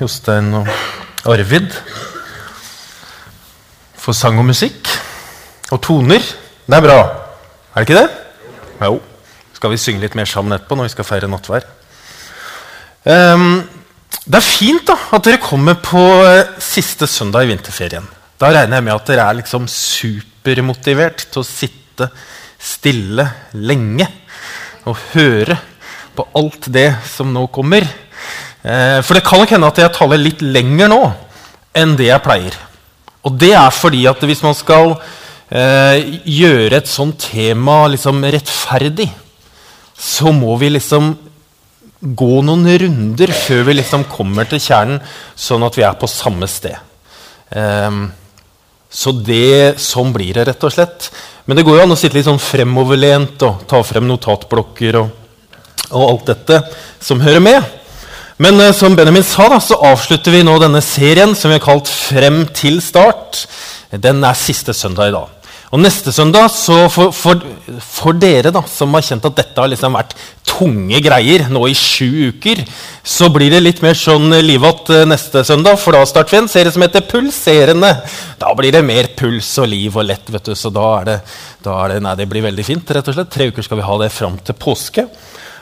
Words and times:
Jostein 0.00 0.54
og 0.56 0.68
Arvid 1.28 1.74
for 4.00 4.16
sang 4.16 4.38
og 4.40 4.46
musikk. 4.48 4.88
Og 5.70 5.80
toner. 5.84 6.24
Det 6.64 6.76
er 6.76 6.84
bra. 6.84 6.98
Er 7.74 7.84
det 7.84 7.88
ikke 7.88 8.00
det? 8.00 8.08
Jo. 8.80 8.96
Skal 9.54 9.74
vi 9.74 9.80
synge 9.82 10.02
litt 10.06 10.16
mer 10.16 10.28
sammen 10.28 10.56
etterpå 10.56 10.78
når 10.78 10.88
vi 10.88 10.94
skal 10.94 11.06
feire 11.06 11.28
nattvær? 11.30 11.66
Um, 13.04 13.60
det 14.24 14.40
er 14.40 14.46
fint 14.46 14.86
da, 14.88 14.96
at 15.16 15.26
dere 15.26 15.40
kommer 15.42 15.76
på 15.80 16.00
eh, 16.24 16.56
siste 16.62 17.06
søndag 17.08 17.44
i 17.44 17.52
vinterferien. 17.52 18.06
Da 18.40 18.50
regner 18.52 18.78
jeg 18.78 18.86
med 18.86 18.96
at 18.96 19.08
dere 19.08 19.28
er 19.28 19.38
liksom 19.40 19.68
supermotivert 19.68 21.26
til 21.28 21.42
å 21.42 21.46
sitte 21.46 22.08
stille 22.60 23.24
lenge 23.56 24.06
og 24.88 24.98
høre 25.14 25.56
på 26.16 26.26
alt 26.36 26.68
det 26.72 26.88
som 27.08 27.32
nå 27.32 27.46
kommer. 27.52 27.86
Eh, 28.62 29.00
for 29.00 29.16
det 29.16 29.24
kan 29.24 29.40
nok 29.40 29.54
hende 29.54 29.70
at 29.70 29.80
jeg 29.80 29.94
taler 29.96 30.20
litt 30.20 30.42
lenger 30.44 30.90
nå 30.92 31.00
enn 31.76 31.96
det 31.96 32.10
jeg 32.10 32.24
pleier. 32.24 32.58
Og 33.24 33.36
det 33.40 33.54
er 33.56 33.72
fordi 33.72 34.04
at 34.08 34.22
hvis 34.24 34.42
man 34.44 34.56
skal 34.56 34.94
eh, 35.48 36.20
gjøre 36.24 36.80
et 36.80 36.90
sånt 36.90 37.20
tema 37.30 37.82
liksom 37.92 38.22
rettferdig, 38.24 39.08
så 39.96 40.32
må 40.32 40.56
vi 40.60 40.72
liksom 40.72 41.12
gå 42.00 42.30
noen 42.46 42.64
runder 42.80 43.32
før 43.36 43.66
vi 43.68 43.76
liksom 43.76 44.06
kommer 44.08 44.48
til 44.48 44.62
kjernen, 44.64 45.02
sånn 45.36 45.66
at 45.66 45.76
vi 45.76 45.84
er 45.84 45.98
på 46.00 46.08
samme 46.08 46.48
sted. 46.48 46.76
Eh, 47.52 48.00
så 48.90 49.12
det, 49.14 49.78
sånn 49.78 50.12
blir 50.12 50.34
det, 50.34 50.48
rett 50.48 50.64
og 50.66 50.72
slett. 50.74 51.10
Men 51.46 51.56
det 51.56 51.64
går 51.66 51.78
jo 51.78 51.84
an 51.84 51.94
å 51.94 51.98
sitte 51.98 52.18
litt 52.18 52.26
sånn 52.26 52.42
fremoverlent 52.42 53.44
og 53.46 53.64
ta 53.70 53.80
frem 53.86 54.08
notatblokker 54.08 54.98
og, 55.00 55.12
og 55.92 56.08
alt 56.08 56.32
dette 56.32 56.58
som 57.02 57.22
hører 57.22 57.44
med. 57.44 57.79
Men 58.40 58.56
uh, 58.60 58.70
som 58.72 58.96
Benjamin 58.96 59.26
sa, 59.26 59.50
da, 59.52 59.58
så 59.60 59.76
avslutter 59.90 60.32
vi 60.32 60.44
nå 60.46 60.54
denne 60.62 60.80
serien 60.84 61.34
som 61.36 61.52
vi 61.52 61.58
har 61.58 61.66
kalt 61.66 61.90
Frem 61.90 62.46
til 62.56 62.80
start. 62.84 63.44
Den 63.92 64.24
er 64.24 64.38
siste 64.38 64.72
søndag 64.76 65.10
i 65.10 65.14
dag. 65.18 65.36
Og 65.70 65.78
neste 65.78 66.10
søndag, 66.10 66.48
så 66.50 66.88
for, 66.90 67.12
for, 67.14 67.44
for, 67.84 68.16
dere 68.18 68.50
da, 68.50 68.64
som 68.66 68.90
har 68.96 69.04
kjent 69.06 69.28
at 69.28 69.36
dette 69.38 69.60
har 69.60 69.70
liksom 69.70 69.94
vært 69.94 70.16
tunge 70.48 70.98
greier 71.04 71.44
nå 71.52 71.62
i 71.70 71.76
sju 71.78 72.32
uker, 72.34 72.64
så 73.06 73.28
blir 73.30 73.52
det 73.54 73.60
litt 73.62 73.82
mer 73.84 73.94
sånn 73.94 74.34
livatt 74.42 74.90
eh, 74.90 75.04
neste 75.06 75.44
søndag. 75.46 75.78
For 75.78 75.94
da 75.94 76.02
starter 76.10 76.34
vi 76.34 76.40
en 76.40 76.50
serie 76.50 76.74
som 76.74 76.82
heter 76.82 77.06
Pulserende. 77.06 77.92
Da 78.40 78.50
blir 78.58 78.74
det 78.74 78.82
mer 78.88 79.12
puls 79.14 79.52
og 79.62 79.70
liv 79.70 79.94
og 79.94 80.08
lett. 80.08 80.26
vet 80.34 80.50
du, 80.50 80.56
Så 80.58 80.74
da 80.74 80.88
er 80.96 81.06
det, 81.12 81.18
da 81.62 81.76
er 81.84 81.94
det 81.94 82.00
Nei, 82.08 82.16
det 82.18 82.26
blir 82.32 82.48
veldig 82.48 82.66
fint. 82.66 82.90
rett 82.96 83.12
og 83.12 83.20
slett. 83.20 83.30
Tre 83.30 83.52
uker 83.52 83.68
skal 83.68 83.78
vi 83.78 83.86
ha 83.86 84.00
det 84.02 84.10
fram 84.16 84.40
til 84.42 84.58
påske. 84.58 85.06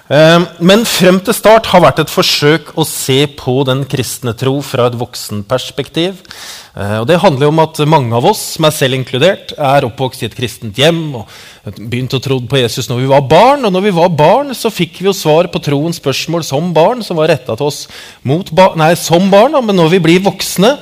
Ehm, 0.08 0.46
men 0.64 0.86
frem 0.88 1.18
til 1.20 1.36
start 1.36 1.68
har 1.68 1.82
vært 1.84 2.00
et 2.00 2.12
forsøk 2.12 2.72
å 2.80 2.84
se 2.88 3.26
på 3.36 3.58
den 3.68 3.82
kristne 3.88 4.32
tro 4.38 4.54
fra 4.64 4.88
et 4.88 4.96
voksenperspektiv. 4.96 6.22
Eh, 6.78 6.98
og 7.00 7.08
det 7.10 7.18
handler 7.18 7.50
om 7.50 7.58
at 7.64 7.80
mange 7.90 8.14
av 8.14 8.26
oss, 8.30 8.42
meg 8.62 8.70
selv 8.76 8.94
inkludert, 8.94 9.50
er 9.58 9.86
oppvokst 9.88 10.22
i 10.22 10.28
et 10.28 10.36
kristent 10.38 10.78
hjem 10.78 11.00
og 11.18 11.38
begynte 11.74 12.18
å 12.18 12.22
tro 12.22 12.38
på 12.38 12.60
Jesus 12.60 12.86
når 12.88 13.00
vi 13.02 13.08
var 13.10 13.24
barn. 13.26 13.66
Og 13.66 13.74
når 13.74 13.88
vi 13.88 13.94
var 13.96 14.12
barn, 14.14 14.54
så 14.54 14.70
fikk 14.70 15.00
vi 15.00 15.08
jo 15.08 15.16
svar 15.16 15.48
på 15.50 15.62
troens 15.64 15.98
spørsmål 15.98 16.44
som 16.46 16.70
barn, 16.76 17.02
som 17.02 17.18
var 17.18 17.32
retta 17.32 17.56
til 17.58 17.66
oss 17.66 17.80
ba 18.54 18.70
nei, 18.78 18.92
som 18.94 19.26
barn. 19.32 19.56
Men 19.66 19.78
når 19.80 19.96
vi 19.96 20.02
blir 20.04 20.22
voksne, 20.22 20.76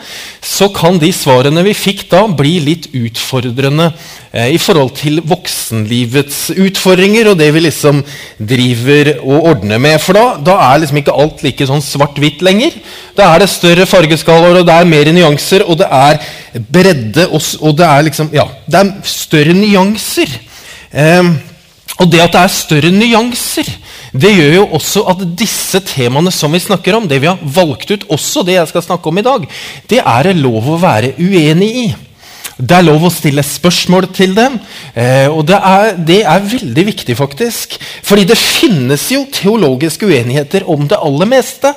så 0.45 0.69
kan 0.75 1.01
de 1.01 1.11
svarene 1.17 1.65
vi 1.65 1.73
fikk 1.77 2.07
da, 2.13 2.27
bli 2.29 2.59
litt 2.67 2.91
utfordrende 2.93 3.89
eh, 4.33 4.53
i 4.53 4.61
forhold 4.61 4.93
til 5.01 5.23
voksenlivets 5.25 6.51
utfordringer 6.53 7.33
og 7.33 7.41
det 7.41 7.49
vi 7.57 7.65
liksom 7.65 8.03
driver 8.37 9.15
og 9.23 9.51
ordner 9.55 9.81
med. 9.81 9.97
For 10.05 10.19
da, 10.19 10.27
da 10.45 10.61
er 10.69 10.85
liksom 10.85 11.01
ikke 11.01 11.17
alt 11.17 11.41
like 11.47 11.69
sånn 11.73 11.85
svart-hvitt 11.85 12.45
lenger. 12.45 12.77
Da 13.17 13.33
er 13.33 13.43
det 13.43 13.51
større 13.51 13.89
fargeskalaer, 13.89 14.61
og 14.61 14.69
det 14.69 14.77
er 14.77 14.93
mer 14.93 15.13
nyanser. 15.17 15.65
og 15.65 15.81
det 15.81 15.86
det 15.87 16.61
er 16.61 16.65
bredde, 16.73 17.27
og, 17.31 17.43
og 17.63 17.77
det 17.79 17.87
er 17.89 18.07
liksom 18.11 18.33
Ja, 18.35 18.47
det 18.67 18.81
er 18.83 18.95
større 19.07 19.55
nyanser. 19.57 20.33
Eh, 20.93 21.35
og 21.97 22.11
det 22.13 22.21
at 22.21 22.35
det 22.35 22.43
er 22.43 22.53
større 22.53 22.91
nyanser, 22.93 23.69
det 24.17 24.33
gjør 24.33 24.55
jo 24.55 24.65
også 24.77 25.03
at 25.13 25.23
disse 25.39 25.81
temaene 25.85 26.33
som 26.33 26.53
vi 26.53 26.61
snakker 26.61 26.99
om, 26.99 27.07
det 27.09 27.23
vi 27.23 27.29
har 27.31 27.41
valgt 27.41 27.91
ut, 27.91 28.05
også 28.13 28.45
det 28.45 28.59
jeg 28.59 28.69
skal 28.69 28.85
snakke 28.85 29.09
om 29.09 29.21
i 29.21 29.25
dag, 29.25 29.47
det 29.89 30.03
er 30.03 30.29
det 30.29 30.37
lov 30.37 30.75
å 30.75 30.81
være 30.81 31.15
uenig 31.17 31.71
i. 31.87 31.87
Det 32.57 32.73
er 32.73 32.87
lov 32.87 33.03
å 33.05 33.13
stille 33.13 33.43
spørsmål 33.45 34.07
til 34.17 34.31
dem. 34.33 34.55
Eh, 34.97 35.29
og 35.29 35.43
det 35.45 35.59
er, 35.59 35.91
det 36.09 36.23
er, 36.25 36.45
veldig 36.49 36.85
viktig, 36.89 37.17
faktisk. 37.19 37.75
Fordi 38.07 38.25
det 38.31 38.39
finnes 38.41 39.03
jo 39.13 39.27
teologiske 39.29 40.09
uenigheter 40.09 40.65
om 40.73 40.87
det 40.89 40.97
aller 40.97 41.29
meste. 41.29 41.75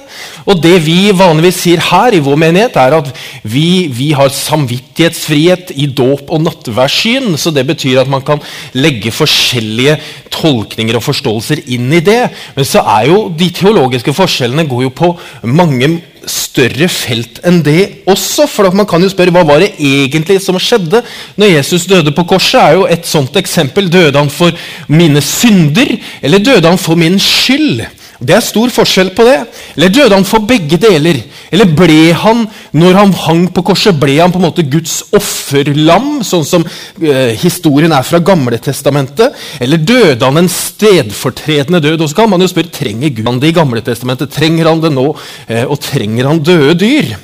Og 0.47 0.61
det 0.63 0.77
vi 0.85 1.11
vanligvis 1.11 1.59
sier 1.65 1.83
her 1.83 2.15
i 2.15 2.21
vår 2.23 2.39
menighet, 2.39 2.79
er 2.79 2.95
at 2.95 3.11
vi, 3.43 3.89
vi 3.91 4.13
har 4.15 4.31
samvittighetsfrihet 4.31 5.73
i 5.75 5.89
dåp 5.91 6.31
og 6.31 6.45
nattverdssyn. 6.45 7.35
Så 7.35 7.51
det 7.51 7.65
betyr 7.67 7.99
at 7.99 8.11
man 8.11 8.23
kan 8.23 8.39
legge 8.71 9.11
forskjellige 9.11 9.97
tolkninger 10.31 10.95
og 10.95 11.03
forståelser 11.03 11.65
inn 11.75 11.91
i 11.91 11.99
det. 12.07 12.21
Men 12.55 12.71
så 12.71 12.85
er 12.95 13.11
jo 13.11 13.25
de 13.35 13.51
teologiske 13.51 14.15
forskjellene 14.15 14.63
går 14.71 14.87
jo 14.87 14.95
på 14.95 15.11
mange 15.43 15.91
større 16.27 16.89
felt 16.91 17.39
enn 17.47 17.61
det 17.65 18.03
også. 18.09 18.47
For 18.49 18.71
man 18.75 18.87
kan 18.89 19.03
jo 19.03 19.11
spørre 19.11 19.33
hva 19.35 19.45
var 19.47 19.63
det 19.63 19.73
egentlig 19.77 20.39
som 20.43 20.57
skjedde 20.59 21.03
når 21.39 21.53
Jesus 21.55 21.87
døde 21.89 22.13
på 22.15 22.25
korset. 22.33 22.59
er 22.59 22.79
jo 22.79 22.87
et 22.89 23.07
sånt 23.07 23.35
eksempel. 23.39 23.89
Døde 23.91 24.17
han 24.17 24.29
for 24.29 24.51
mine 24.87 25.21
synder, 25.21 25.97
eller 26.21 26.43
døde 26.43 26.67
han 26.67 26.77
for 26.81 26.99
min 26.99 27.19
skyld? 27.19 27.85
Det 28.19 28.35
er 28.35 28.43
stor 28.43 28.71
forskjell 28.73 29.13
på 29.15 29.23
det. 29.23 29.37
Eller 29.77 29.91
døde 29.95 30.17
han 30.17 30.25
for 30.27 30.43
begge 30.47 30.75
deler? 30.81 31.21
Eller 31.55 31.69
ble 31.71 32.11
han, 32.19 32.43
når 32.75 32.97
han 32.97 33.13
hang 33.15 33.45
på 33.55 33.63
korset, 33.69 33.95
ble 33.99 34.17
han 34.19 34.33
på 34.33 34.41
en 34.41 34.45
måte 34.49 34.65
Guds 34.67 34.97
offerlam, 35.15 36.19
sånn 36.27 36.43
som 36.47 36.65
eh, 36.65 37.31
historien 37.39 37.95
er 37.95 38.03
fra 38.03 38.19
Gamle 38.19 38.59
Testamentet? 38.63 39.37
Eller 39.63 39.79
døde 39.79 40.19
han 40.19 40.41
en 40.43 40.51
stedfortredende 40.51 41.79
død? 41.85 42.03
Og 42.03 42.11
så 42.11 42.19
kan 42.19 42.33
man 42.33 42.43
jo 42.43 42.51
spørre 42.51 42.75
trenger 42.75 43.15
Gud 43.15 43.31
han 43.31 43.39
det 43.39 43.53
i 43.53 43.55
Gamle 43.55 43.85
Testamentet. 43.87 44.35
Trenger 44.35 44.67
han 44.67 44.83
det 44.83 44.91
nå? 44.97 45.07
Eh, 45.47 45.63
og 45.63 45.79
trenger 45.87 46.27
han 46.33 46.43
døde 46.43 46.75
dyr? 46.83 47.15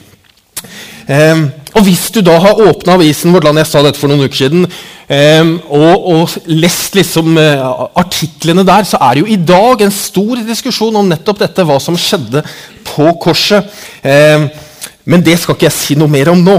Eh, 1.12 1.45
og 1.75 1.86
hvis 1.86 2.08
du 2.16 2.22
da 2.24 2.38
har 2.40 2.62
åpna 2.66 2.96
avisen 2.96 3.34
Vårt 3.36 3.47
Land, 3.47 3.59
jeg 3.59 3.69
sa 3.69 3.81
dette 3.84 4.00
for 4.00 4.12
noen 4.12 4.25
uker 4.25 4.46
siden, 4.46 4.68
Um, 5.06 5.59
og, 5.69 6.06
og, 6.09 6.31
lest 6.50 6.96
liksom 6.97 7.36
uh, 7.38 7.84
artiklene 8.02 8.63
der, 8.66 8.88
så 8.90 8.97
er 9.06 9.13
det 9.13 9.22
jo 9.22 9.28
i 9.30 9.38
dag 9.38 9.84
en 9.86 9.91
stor 9.94 10.40
diskusjon 10.47 10.97
om 10.97 11.12
nettopp 11.12 11.44
dette, 11.44 11.66
hva 11.68 11.75
som 11.84 11.97
skjedde 12.00 12.41
på 12.88 13.12
korset. 13.22 13.69
Um, 14.02 14.47
men 15.06 15.22
det 15.22 15.36
skal 15.38 15.53
ikke 15.53 15.68
jeg 15.68 15.78
si 15.78 15.97
noe 16.00 16.09
mer 16.09 16.31
om 16.34 16.41
nå. 16.41 16.58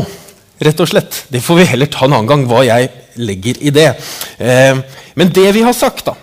rett 0.62 0.78
og 0.80 0.88
slett. 0.88 1.24
Det 1.28 1.42
får 1.42 1.58
vi 1.58 1.66
heller 1.72 1.90
ta 1.90 2.06
en 2.06 2.14
annen 2.14 2.30
gang, 2.30 2.46
hva 2.46 2.62
jeg 2.68 2.92
legger 3.18 3.58
i 3.66 3.74
det. 3.74 3.88
Um, 4.38 4.84
men 5.18 5.34
det 5.34 5.48
vi 5.56 5.66
har 5.66 5.74
sagt, 5.74 6.06
da, 6.06 6.14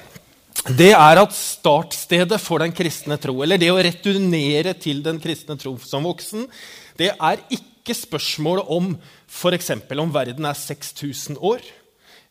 det 0.71 0.93
er 0.95 1.19
at 1.25 1.35
startstedet 1.35 2.39
for 2.39 2.63
den 2.63 2.71
kristne 2.71 3.19
tro, 3.19 3.41
eller 3.43 3.59
det 3.59 3.73
å 3.73 3.83
returnere 3.83 4.77
til 4.79 5.03
den 5.03 5.19
kristne 5.19 5.59
tro 5.59 5.75
som 5.83 6.07
voksen, 6.07 6.47
det 6.95 7.11
er 7.17 7.43
ikke 7.49 7.72
spørsmålet 7.91 8.69
om 8.71 8.93
f.eks. 9.27 9.73
om 9.99 10.13
verden 10.15 10.47
er 10.47 10.55
6000 10.55 11.35
år 11.43 11.59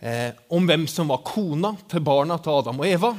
eh, 0.01 0.33
om 0.49 0.65
hvem 0.65 0.87
som 0.89 1.13
var 1.13 1.21
kona 1.27 1.75
til 1.93 2.01
barna 2.01 2.39
til 2.41 2.57
Adam 2.57 2.81
og 2.81 2.89
Eva. 2.89 3.13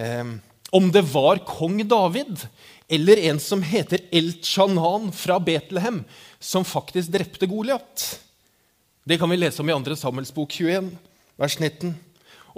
Eh, 0.00 0.24
om 0.72 0.88
det 0.94 1.04
var 1.12 1.44
kong 1.44 1.82
David 1.84 2.46
eller 2.90 3.20
en 3.28 3.38
som 3.42 3.60
heter 3.62 4.02
El-Chanan 4.10 5.12
fra 5.14 5.36
Betlehem, 5.38 6.00
som 6.40 6.64
faktisk 6.66 7.12
drepte 7.12 7.46
Goliat. 7.46 8.06
Det 9.06 9.18
kan 9.20 9.30
vi 9.30 9.38
lese 9.38 9.62
om 9.62 9.70
i 9.70 9.76
2. 9.76 9.96
Samuels 10.00 10.32
bok 10.34 10.56
21, 10.56 10.90
vers 11.38 11.58
19. 11.60 11.94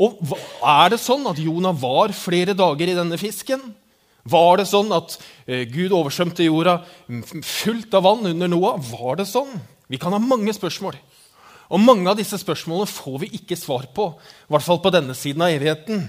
Og 0.01 0.23
Er 0.65 0.95
det 0.95 1.03
sånn 1.03 1.27
at 1.29 1.41
Jonah 1.43 1.77
var 1.77 2.15
flere 2.17 2.55
dager 2.57 2.89
i 2.89 2.97
denne 2.97 3.19
fisken? 3.21 3.75
Var 4.23 4.61
det 4.61 4.69
sånn 4.71 4.93
at 4.95 5.17
eh, 5.47 5.65
Gud 5.71 5.95
oversvømte 5.97 6.47
jorda 6.47 6.79
fullt 7.43 7.95
av 7.99 8.07
vann 8.07 8.29
under 8.31 8.51
Noah? 8.51 8.79
Var 8.79 9.19
det 9.19 9.27
sånn? 9.31 9.57
Vi 9.91 9.99
kan 10.01 10.15
ha 10.15 10.21
mange 10.23 10.55
spørsmål. 10.55 10.97
Og 11.73 11.81
mange 11.81 12.11
av 12.11 12.19
disse 12.19 12.39
spørsmålene 12.39 12.91
får 12.91 13.23
vi 13.25 13.33
ikke 13.41 13.59
svar 13.59 13.89
på, 13.97 14.11
i 14.13 14.53
hvert 14.53 14.67
fall 14.67 14.83
på 14.85 14.93
denne 14.93 15.17
siden 15.17 15.45
av 15.45 15.55
evigheten. 15.55 16.05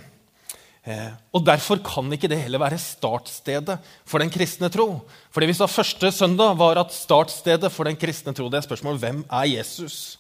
Eh, 0.84 1.12
og 1.32 1.46
Derfor 1.48 1.80
kan 1.86 2.12
ikke 2.12 2.28
det 2.32 2.42
heller 2.44 2.62
være 2.62 2.82
startstedet 2.82 3.78
for 4.04 4.20
den 4.20 4.32
kristne 4.34 4.70
tro. 4.72 4.88
For 5.32 5.40
det 5.40 5.54
vi 5.54 5.58
sa 5.58 5.70
første 5.72 6.12
søndag, 6.12 6.58
var 6.60 6.82
at 6.82 6.96
startstedet 6.96 7.72
for 7.72 7.88
den 7.88 8.00
kristne 8.00 8.36
tro 8.36 8.50
det 8.52 8.60
er 8.60 8.68
spørsmålet 8.68 9.02
hvem 9.02 9.24
er 9.32 9.48
Jesus? 9.56 10.20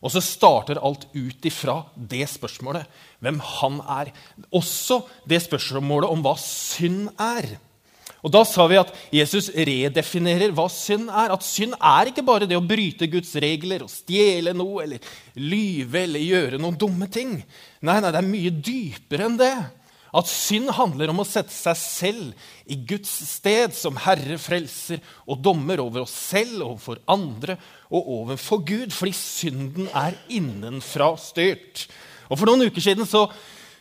Og 0.00 0.12
så 0.14 0.22
starter 0.24 0.80
alt 0.80 1.06
ut 1.12 1.46
ifra 1.48 1.82
det 1.94 2.24
spørsmålet, 2.32 2.86
hvem 3.20 3.40
han 3.60 3.80
er. 4.00 4.12
Også 4.48 5.02
det 5.28 5.42
spørsmålet 5.44 6.08
om 6.08 6.22
hva 6.24 6.36
synd 6.40 7.10
er. 7.20 7.58
Og 8.20 8.32
Da 8.32 8.42
sa 8.44 8.66
vi 8.68 8.76
at 8.76 8.92
Jesus 9.12 9.48
redefinerer 9.54 10.52
hva 10.56 10.66
synd 10.72 11.08
er. 11.08 11.32
At 11.32 11.44
synd 11.44 11.76
er 11.76 12.10
ikke 12.10 12.24
bare 12.24 12.48
det 12.48 12.58
å 12.58 12.64
bryte 12.64 13.08
Guds 13.12 13.32
regler 13.40 13.84
og 13.84 13.92
stjele 13.92 14.52
noe 14.56 14.84
eller 14.84 15.12
lyve 15.40 16.04
eller 16.04 16.24
gjøre 16.24 16.60
noen 16.60 16.76
dumme 16.80 17.08
ting. 17.12 17.38
Nei, 17.80 17.98
nei, 18.00 18.10
det 18.12 18.20
er 18.20 18.28
mye 18.28 18.52
dypere 18.52 19.28
enn 19.28 19.38
det. 19.40 19.54
At 20.16 20.30
synd 20.30 20.72
handler 20.74 21.12
om 21.12 21.22
å 21.22 21.28
sette 21.28 21.54
seg 21.54 21.78
selv 21.78 22.48
i 22.66 22.78
Guds 22.88 23.12
sted 23.30 23.76
som 23.78 23.98
Herre, 24.02 24.40
frelser 24.42 24.98
og 25.26 25.38
dommer 25.44 25.82
over 25.82 26.02
oss 26.02 26.16
selv, 26.32 26.64
overfor 26.66 26.98
andre 27.10 27.56
og 27.90 28.10
overfor 28.20 28.64
Gud, 28.66 28.90
fordi 28.94 29.14
synden 29.16 29.88
er 29.94 30.18
innenfra 30.32 31.12
styrt. 31.20 31.86
Og 32.30 32.38
For 32.38 32.50
noen 32.50 32.66
uker 32.70 32.82
siden 32.82 33.06
så 33.08 33.28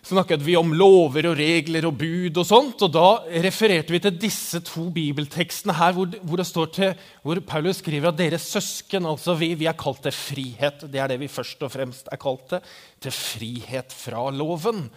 snakket 0.05 0.41
vi 0.45 0.55
om 0.57 0.71
lover 0.77 1.27
og 1.29 1.37
regler 1.39 1.85
og 1.89 1.97
bud 1.99 2.37
og 2.39 2.47
sånt. 2.47 2.81
og 2.85 2.93
Da 2.93 3.07
refererte 3.45 3.93
vi 3.93 4.01
til 4.03 4.17
disse 4.21 4.61
to 4.65 4.87
bibeltekstene 4.93 5.75
her, 5.77 5.93
hvor, 5.97 6.13
hvor, 6.23 6.43
til, 6.73 6.95
hvor 7.25 7.41
Paulus 7.45 7.81
skriver 7.83 8.11
at 8.11 8.19
deres 8.21 8.47
søsken, 8.53 9.05
altså 9.09 9.35
vi, 9.39 9.53
vi, 9.59 9.67
er 9.69 9.77
kalt 9.79 10.01
til 10.05 10.15
frihet. 10.15 10.87
Det 10.87 11.01
er 11.01 11.11
det 11.11 11.19
vi 11.21 11.31
først 11.31 11.61
og 11.65 11.73
fremst 11.73 12.09
er 12.11 12.21
kalt 12.21 12.47
til. 12.53 12.73
Til 13.05 13.15
frihet 13.15 13.95
fra 13.95 14.29
loven. 14.33 14.87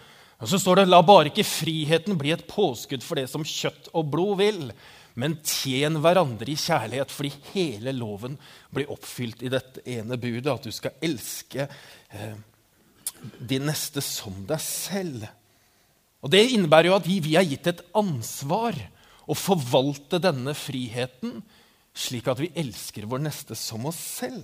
Og 0.43 0.49
så 0.51 0.59
står 0.59 0.81
det 0.81 0.89
la 0.89 0.99
bare 1.07 1.29
ikke 1.31 1.45
friheten 1.47 2.17
bli 2.19 2.33
et 2.35 2.43
påskudd 2.49 3.03
for 3.05 3.15
det 3.15 3.29
som 3.31 3.45
kjøtt 3.47 3.87
og 3.95 4.09
blod 4.11 4.41
vil, 4.41 4.65
men 5.15 5.37
tjen 5.45 6.01
hverandre 6.03 6.51
i 6.51 6.57
kjærlighet, 6.59 7.13
fordi 7.13 7.31
hele 7.53 7.93
loven 7.95 8.35
blir 8.73 8.91
oppfylt 8.91 9.45
i 9.45 9.51
dette 9.53 9.85
ene 9.87 10.17
budet, 10.19 10.49
at 10.51 10.67
du 10.67 10.73
skal 10.75 10.97
elske 11.05 11.63
eh, 11.63 12.35
din 13.39 13.63
neste 13.69 14.03
som 14.03 14.43
deg 14.49 14.59
selv. 14.59 15.23
Og 16.23 16.31
Det 16.33 16.43
innebærer 16.51 16.91
jo 16.91 16.97
at 16.97 17.07
vi, 17.07 17.21
vi 17.23 17.37
er 17.39 17.47
gitt 17.47 17.71
et 17.71 17.85
ansvar 17.95 18.75
å 19.23 19.37
forvalte 19.37 20.19
denne 20.19 20.51
friheten 20.57 21.39
slik 21.95 22.27
at 22.27 22.41
vi 22.41 22.51
elsker 22.57 23.07
vår 23.07 23.21
neste 23.23 23.55
som 23.55 23.85
oss 23.87 24.01
selv. 24.19 24.43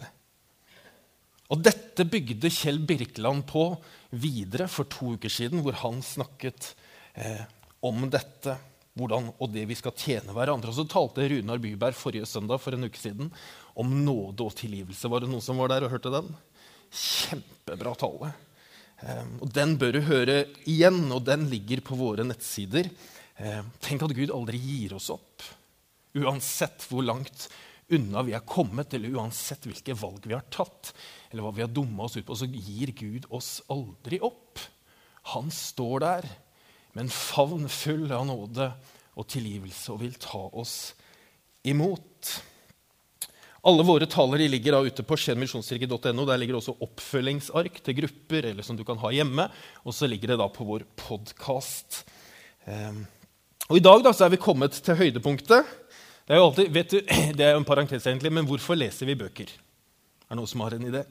Og 1.50 1.60
Dette 1.66 2.06
bygde 2.08 2.52
Kjell 2.54 2.80
Birkeland 2.88 3.44
på 3.50 3.74
videre 4.10 4.68
for 4.72 4.90
to 4.90 5.16
uker 5.18 5.32
siden, 5.32 5.62
hvor 5.66 5.78
han 5.84 6.02
snakket 6.06 6.74
eh, 7.14 7.46
om 7.86 8.08
dette 8.12 8.58
hvordan, 9.00 9.30
og 9.40 9.52
det 9.54 9.66
vi 9.70 9.78
skal 9.78 9.96
tjene 9.98 10.34
hverandre. 10.36 10.72
Og 10.72 10.78
Så 10.80 10.88
talte 10.90 11.28
Runar 11.32 11.62
Byberg 11.62 11.98
forrige 11.98 12.28
søndag 12.30 12.62
for 12.64 12.76
en 12.76 12.88
uke 12.90 13.00
siden 13.00 13.32
om 13.80 13.94
nåde 14.04 14.44
og 14.46 14.56
tilgivelse. 14.60 15.10
Var 15.12 15.24
det 15.24 15.32
noen 15.32 15.46
som 15.46 15.60
var 15.62 15.72
der 15.72 15.86
og 15.86 15.94
hørte 15.94 16.12
den? 16.14 16.34
Kjempebra 16.90 17.94
tale. 18.00 18.34
Um, 19.00 19.38
og 19.46 19.54
Den 19.56 19.78
bør 19.80 19.96
du 19.96 20.02
høre 20.04 20.42
igjen, 20.68 21.06
og 21.16 21.24
den 21.30 21.48
ligger 21.52 21.84
på 21.86 21.96
våre 22.00 22.26
nettsider. 22.28 22.90
Um, 23.40 23.72
tenk 23.80 24.04
at 24.04 24.16
Gud 24.18 24.34
aldri 24.36 24.60
gir 24.60 24.98
oss 24.98 25.08
opp. 25.14 25.46
Uansett 26.20 26.84
hvor 26.90 27.06
langt 27.06 27.48
unna 27.94 28.26
vi 28.26 28.36
er 28.36 28.46
kommet, 28.46 28.92
eller 28.94 29.16
uansett 29.16 29.64
hvilke 29.70 29.96
valg 29.98 30.28
vi 30.28 30.36
har 30.36 30.46
tatt, 30.52 30.92
eller 31.30 31.46
hva 31.46 31.54
vi 31.56 31.64
har 31.64 31.72
dumma 31.72 32.08
oss 32.08 32.18
ut 32.18 32.26
på, 32.26 32.38
så 32.38 32.50
gir 32.50 32.94
Gud 32.98 33.28
oss 33.30 33.60
aldri 33.70 34.22
opp. 34.26 34.62
Han 35.36 35.52
står 35.54 36.06
der 36.06 36.30
med 36.96 37.06
en 37.06 37.14
favn 37.14 37.68
full 37.70 38.10
av 38.12 38.26
nåde 38.30 38.72
og 39.20 39.28
tilgivelse 39.30 39.94
og 39.94 40.02
vil 40.04 40.16
ta 40.22 40.42
oss 40.58 40.94
imot. 41.68 42.40
Alle 43.68 43.84
våre 43.84 44.08
taler 44.08 44.46
ligger 44.48 44.78
da 44.78 44.82
ute 44.88 45.04
på 45.04 45.18
skjenmisjonskirke.no. 45.20 46.24
Der 46.26 46.40
ligger 46.40 46.60
også 46.60 46.78
oppfølgingsark 46.86 47.82
til 47.84 47.98
grupper 47.98 48.50
eller 48.54 48.66
som 48.66 48.80
du 48.80 48.86
kan 48.88 49.00
ha 49.02 49.12
hjemme. 49.14 49.50
Og 49.84 49.96
så 49.96 50.08
ligger 50.08 50.34
det 50.34 50.40
da 50.40 50.48
på 50.54 50.68
vår 50.68 50.88
podkast. 51.00 52.06
Um, 52.64 53.04
og 53.68 53.78
I 53.78 53.84
dag 53.84 54.06
da, 54.06 54.16
så 54.16 54.26
er 54.26 54.34
vi 54.34 54.42
kommet 54.42 54.80
til 54.80 54.98
høydepunktet. 54.98 55.76
Det 56.24 56.36
er 56.36 56.40
jo 56.40 56.48
alltid, 56.48 56.72
vet 56.74 56.96
du, 56.96 57.00
det 57.38 57.46
er 57.46 57.54
jo 57.54 57.62
en 57.62 57.68
parentes 57.68 58.08
egentlig, 58.08 58.32
men 58.34 58.48
hvorfor 58.48 58.80
leser 58.80 59.10
vi 59.10 59.20
bøker? 59.20 59.52
Er 59.52 60.32
det 60.32 60.40
noen 60.40 60.50
som 60.50 60.64
har 60.64 60.78
en 60.78 60.88
idé? 60.90 61.04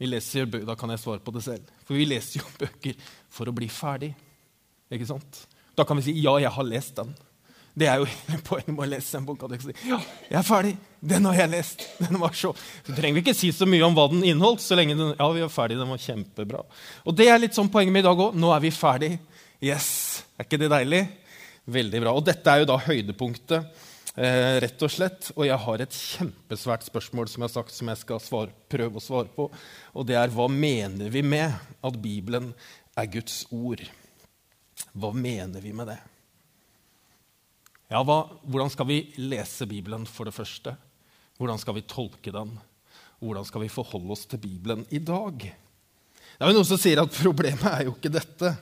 Vi 0.00 0.08
leser, 0.08 0.48
Da 0.64 0.74
kan 0.80 0.90
jeg 0.90 1.02
svare 1.02 1.20
på 1.20 1.32
det 1.34 1.44
selv. 1.44 1.72
For 1.84 1.98
vi 1.98 2.08
leser 2.08 2.40
jo 2.40 2.52
bøker 2.62 2.96
for 3.28 3.50
å 3.50 3.56
bli 3.56 3.68
ferdig. 3.68 4.14
Ikke 4.90 5.08
sant? 5.12 5.44
Da 5.76 5.84
kan 5.84 6.00
vi 6.00 6.08
si 6.08 6.20
'ja, 6.20 6.38
jeg 6.40 6.50
har 6.50 6.64
lest 6.64 6.96
den'. 6.96 7.12
Det 7.76 7.86
er 7.86 8.00
jo 8.00 8.06
hele 8.10 8.40
poenget 8.42 8.72
med 8.74 8.82
å 8.84 8.90
lese 8.90 9.18
en 9.18 9.26
bok. 9.26 9.44
Si, 9.60 9.74
ja, 9.88 10.00
jeg 10.28 10.38
er 10.40 10.46
ferdig. 10.46 10.72
Den 11.00 11.24
har 11.28 11.34
jeg 11.34 11.52
lest. 11.52 11.86
Den 12.02 12.18
var 12.20 12.32
så. 12.36 12.52
Så 12.86 12.96
trenger 12.96 13.20
vi 13.20 13.24
ikke 13.24 13.36
si 13.36 13.52
så 13.52 13.68
mye 13.68 13.84
om 13.86 13.94
hva 13.96 14.08
den 14.10 14.24
inneholdt. 14.24 14.64
så 14.64 14.76
lenge 14.76 14.96
den, 14.98 15.14
ja, 15.18 15.28
vi 15.32 15.44
er 15.44 15.52
ferdig, 15.52 15.78
den 15.78 15.88
var 15.88 16.02
kjempebra. 16.02 16.64
Og 17.04 17.16
det 17.16 17.28
er 17.30 17.40
litt 17.40 17.56
sånn 17.56 17.70
poenget 17.72 17.94
med 17.94 18.04
i 18.04 18.08
dag 18.08 18.18
òg. 18.18 18.34
Nå 18.34 18.50
er 18.56 18.64
vi 18.64 18.72
ferdig. 18.74 19.12
Yes! 19.62 20.24
Er 20.36 20.48
ikke 20.48 20.60
det 20.60 20.72
deilig? 20.72 21.04
Veldig 21.70 22.02
bra. 22.02 22.16
Og 22.16 22.26
dette 22.26 22.52
er 22.52 22.62
jo 22.62 22.68
da 22.72 22.78
høydepunktet, 22.80 23.86
eh, 24.16 24.58
rett 24.64 24.84
og 24.86 24.92
slett. 24.92 25.30
Og 25.36 25.46
jeg 25.46 25.58
har 25.64 25.82
et 25.82 25.96
kjempesvært 25.96 26.86
spørsmål 26.88 27.30
som 27.30 27.42
jeg 27.42 27.48
har 27.48 27.56
sagt, 27.56 27.74
som 27.76 27.90
jeg 27.92 28.00
skal 28.02 28.22
svare, 28.24 28.54
prøve 28.72 29.00
å 29.00 29.04
svare 29.04 29.30
på. 29.34 29.48
Og 29.94 30.06
det 30.08 30.18
er 30.20 30.32
hva 30.34 30.48
mener 30.50 31.12
vi 31.12 31.24
med 31.26 31.54
at 31.84 31.98
Bibelen 32.00 32.52
er 32.98 33.10
Guds 33.12 33.42
ord? 33.50 33.82
Hva 34.92 35.12
mener 35.14 35.62
vi 35.62 35.74
med 35.76 35.92
det? 35.92 36.00
Ja, 37.90 38.04
hva, 38.06 38.22
Hvordan 38.46 38.70
skal 38.70 38.86
vi 38.86 39.00
lese 39.18 39.66
Bibelen, 39.66 40.06
for 40.06 40.28
det 40.28 40.34
første? 40.36 40.76
Hvordan 41.40 41.58
skal 41.58 41.74
vi 41.78 41.86
tolke 41.88 42.32
den? 42.34 42.52
Hvordan 43.20 43.46
skal 43.48 43.64
vi 43.64 43.72
forholde 43.72 44.14
oss 44.14 44.26
til 44.30 44.40
Bibelen 44.40 44.86
i 44.94 45.00
dag? 45.02 45.42
Det 46.40 46.46
er 46.46 46.52
jo 46.52 46.56
Noen 46.56 46.68
som 46.68 46.78
sier 46.80 47.02
at 47.02 47.12
problemet 47.12 47.66
er 47.68 47.86
jo 47.88 47.96
ikke 47.96 48.12
dette. 48.14 48.54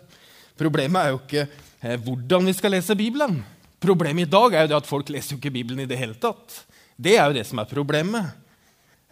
Problemet 0.59 0.99
er 0.99 1.13
jo 1.13 1.21
ikke 1.21 1.45
eh, 1.45 1.99
hvordan 2.03 2.49
vi 2.49 2.55
skal 2.57 2.75
lese 2.75 2.97
Bibelen. 2.99 3.37
Problemet 3.79 4.27
i 4.27 4.31
dag 4.31 4.55
er 4.55 4.67
jo 4.67 4.73
det 4.73 4.81
at 4.81 4.89
folk 4.89 5.11
leser 5.13 5.35
jo 5.35 5.39
ikke 5.41 5.55
Bibelen 5.55 5.85
i 5.85 5.89
det 5.91 5.99
hele 6.01 6.19
tatt. 6.19 6.65
Det 6.99 7.15
er 7.15 7.29
jo 7.31 7.37
det 7.39 7.47
som 7.47 7.61
er 7.63 7.71
problemet. 7.71 8.33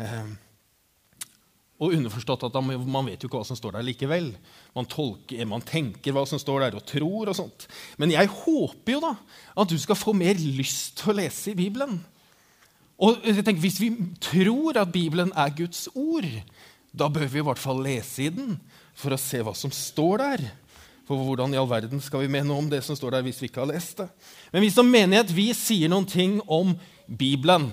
Eh, 0.03 0.35
og 1.77 1.93
underforstått 1.93 2.47
at 2.49 2.57
man 2.57 3.07
vet 3.07 3.21
jo 3.21 3.29
ikke 3.29 3.39
hva 3.39 3.47
som 3.47 3.59
står 3.59 3.77
der 3.77 3.85
likevel. 3.85 4.31
Man, 4.75 4.89
tolker, 4.89 5.43
man 5.49 5.65
tenker 5.65 6.15
hva 6.17 6.25
som 6.29 6.41
står 6.41 6.65
der, 6.65 6.79
og 6.79 6.87
tror 6.89 7.29
og 7.29 7.37
sånt. 7.37 7.67
Men 8.01 8.15
jeg 8.15 8.33
håper 8.33 8.97
jo 8.97 9.03
da 9.05 9.13
at 9.61 9.71
du 9.71 9.77
skal 9.81 9.99
få 9.99 10.17
mer 10.17 10.41
lyst 10.41 10.97
til 11.03 11.13
å 11.13 11.19
lese 11.21 11.53
i 11.53 11.59
Bibelen. 11.59 11.99
Og 12.97 13.21
jeg 13.21 13.45
tenker, 13.45 13.61
Hvis 13.61 13.81
vi 13.81 13.93
tror 14.25 14.81
at 14.81 14.93
Bibelen 14.93 15.33
er 15.37 15.53
Guds 15.53 15.85
ord, 15.95 16.27
da 16.97 17.11
bør 17.13 17.29
vi 17.29 17.43
i 17.43 17.45
hvert 17.45 17.61
fall 17.61 17.85
lese 17.85 18.25
i 18.25 18.33
den 18.33 18.57
for 18.97 19.13
å 19.13 19.21
se 19.21 19.43
hva 19.45 19.53
som 19.53 19.71
står 19.71 20.25
der. 20.25 20.47
For 21.07 21.23
hvordan 21.23 21.55
i 21.55 21.59
all 21.61 21.69
verden 21.71 22.01
skal 22.03 22.25
vi 22.25 22.31
mene 22.35 22.55
om 22.55 22.67
det 22.71 22.81
som 22.83 22.97
står 22.99 23.15
der, 23.15 23.27
hvis 23.27 23.39
vi 23.43 23.51
ikke 23.51 23.63
har 23.63 23.71
lest 23.71 24.01
det? 24.03 24.09
Men 24.53 24.65
vi 24.65 24.71
som 24.75 24.89
menighet 24.91 25.31
vi 25.35 25.53
sier 25.55 25.91
noen 25.93 26.09
ting 26.11 26.41
om 26.51 26.75
Bibelen 27.07 27.71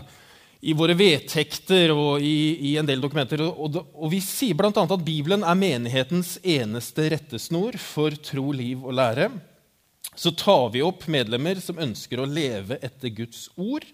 i 0.64 0.76
våre 0.78 0.94
vedtekter 0.96 1.92
og 1.92 2.24
i, 2.24 2.72
i 2.72 2.76
en 2.80 2.88
del 2.88 3.02
dokumenter. 3.04 3.42
Og, 3.44 3.82
og 3.82 4.12
vi 4.14 4.22
sier 4.24 4.56
bl.a. 4.56 4.72
at 4.72 5.04
Bibelen 5.04 5.44
er 5.44 5.60
menighetens 5.60 6.38
eneste 6.40 7.10
rettesnor 7.12 7.76
for 7.82 8.16
tro, 8.24 8.52
liv 8.56 8.86
og 8.86 8.96
lære. 8.96 9.32
Så 10.16 10.32
tar 10.38 10.70
vi 10.72 10.84
opp 10.86 11.08
medlemmer 11.12 11.60
som 11.60 11.82
ønsker 11.82 12.22
å 12.22 12.30
leve 12.30 12.78
etter 12.86 13.12
Guds 13.18 13.48
ord. 13.58 13.88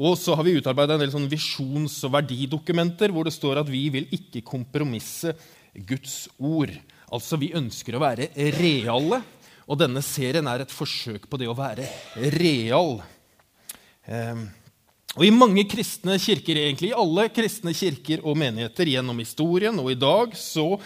Og 0.00 0.16
så 0.18 0.34
har 0.34 0.46
vi 0.48 0.56
utarbeida 0.56 0.96
en 0.96 1.04
del 1.04 1.12
sånn 1.12 1.30
visjons- 1.30 2.00
og 2.08 2.14
verdidokumenter 2.16 3.12
hvor 3.12 3.28
det 3.28 3.36
står 3.36 3.60
at 3.60 3.70
vi 3.70 3.84
vil 3.92 4.08
ikke 4.16 4.42
kompromisse 4.48 5.36
Guds 5.86 6.24
ord. 6.40 6.72
Altså, 7.12 7.36
vi 7.40 7.52
ønsker 7.56 7.96
å 7.96 8.02
være 8.02 8.30
reale, 8.56 9.20
og 9.68 9.78
denne 9.80 10.02
serien 10.04 10.48
er 10.48 10.64
et 10.64 10.72
forsøk 10.72 11.28
på 11.30 11.38
det 11.40 11.48
å 11.50 11.56
være 11.56 11.86
real. 12.34 12.98
Um, 14.08 14.46
og 15.12 15.26
I 15.26 15.32
mange 15.34 15.66
kristne 15.68 16.16
kirker, 16.16 16.56
egentlig, 16.56 16.88
i 16.88 16.96
alle 16.96 17.26
kristne 17.34 17.74
kirker 17.76 18.22
og 18.24 18.38
menigheter 18.40 18.88
gjennom 18.88 19.18
historien 19.20 19.76
og 19.82 19.90
i 19.92 19.98
dag, 20.00 20.32
så 20.40 20.78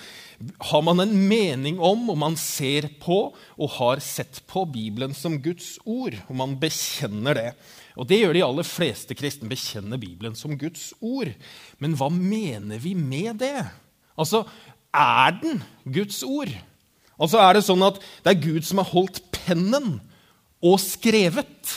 har 0.67 0.83
man 0.85 1.01
en 1.05 1.15
mening 1.29 1.79
om, 1.79 2.09
og 2.11 2.19
man 2.19 2.35
ser 2.41 2.89
på 3.01 3.21
og 3.31 3.71
har 3.79 4.03
sett 4.05 4.43
på 4.51 4.65
Bibelen 4.69 5.15
som 5.17 5.39
Guds 5.41 5.77
ord. 5.87 6.19
Og 6.27 6.35
man 6.43 6.59
bekjenner 6.61 7.39
det. 7.39 7.49
Og 7.95 8.11
det 8.11 8.19
gjør 8.21 8.35
de 8.37 8.45
aller 8.45 8.67
fleste 8.67 9.17
kristne. 9.17 9.49
Bekjenner 9.49 10.01
Bibelen 10.03 10.35
som 10.37 10.59
Guds 10.59 10.91
ord. 10.99 11.31
Men 11.79 11.95
hva 11.97 12.11
mener 12.13 12.83
vi 12.83 12.97
med 12.99 13.39
det? 13.47 13.63
Altså, 14.17 14.43
er 14.97 15.37
den 15.43 15.63
Guds 15.85 16.23
ord? 16.27 16.53
Altså, 17.17 17.41
Er 17.41 17.57
det 17.57 17.65
sånn 17.67 17.85
at 17.87 18.01
det 18.25 18.33
er 18.33 18.45
Gud 18.45 18.67
som 18.69 18.81
har 18.83 18.91
holdt 18.91 19.23
pennen 19.35 19.99
og 20.65 20.79
skrevet? 20.83 21.77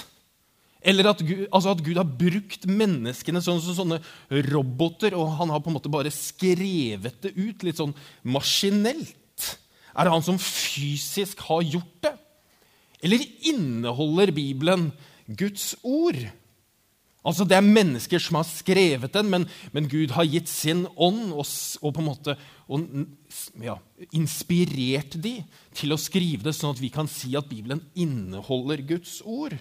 Eller 0.79 1.09
at 1.11 1.21
Gud, 1.23 1.45
altså 1.51 1.73
at 1.75 1.83
Gud, 1.83 1.97
har 1.99 2.07
brukt 2.07 2.65
menneskene 2.67 3.41
sånn 3.43 3.59
som 3.63 3.75
sånne 3.75 3.99
roboter, 4.47 5.15
og 5.17 5.35
han 5.39 5.51
har 5.51 5.59
på 5.63 5.71
en 5.71 5.75
måte 5.75 5.91
bare 5.91 6.11
skrevet 6.13 7.19
det 7.25 7.33
ut 7.35 7.65
litt 7.67 7.79
sånn 7.81 7.95
maskinelt. 8.23 9.15
Er 9.91 10.07
det 10.07 10.13
han 10.13 10.23
som 10.23 10.39
fysisk 10.39 11.43
har 11.49 11.65
gjort 11.67 11.97
det? 12.05 12.13
Eller 13.03 13.23
inneholder 13.47 14.31
Bibelen 14.35 14.89
Guds 15.27 15.73
ord? 15.83 16.19
Altså 17.19 17.43
Det 17.43 17.57
er 17.57 17.65
mennesker 17.65 18.21
som 18.23 18.37
har 18.39 18.47
skrevet 18.47 19.11
den, 19.13 19.27
men, 19.31 19.47
men 19.75 19.89
Gud 19.91 20.13
har 20.15 20.27
gitt 20.29 20.47
sin 20.47 20.85
ånd 20.95 21.33
og, 21.33 21.43
og 21.83 21.95
på 21.95 21.99
en 21.99 22.07
måte 22.07 22.35
og, 22.69 22.85
ja, 23.59 23.75
inspirert 24.15 25.17
de 25.19 25.39
til 25.75 25.91
å 25.91 25.99
skrive 25.99 26.45
det, 26.45 26.53
sånn 26.55 26.77
at 26.77 26.81
vi 26.81 26.91
kan 26.93 27.09
si 27.11 27.33
at 27.35 27.49
Bibelen 27.49 27.81
inneholder 27.97 28.85
Guds 28.87 29.19
ord. 29.25 29.57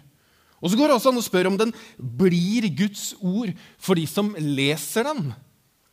Og 0.59 0.71
så 0.71 0.79
går 0.79 0.91
det 0.91 0.97
også 0.99 1.13
an 1.13 1.21
å 1.21 1.27
spørre 1.27 1.51
om 1.51 1.59
den 1.59 1.75
blir 1.99 2.67
Guds 2.79 3.13
ord 3.19 3.55
for 3.79 3.99
de 3.99 4.07
som 4.11 4.35
leser 4.39 5.07
den. 5.09 5.33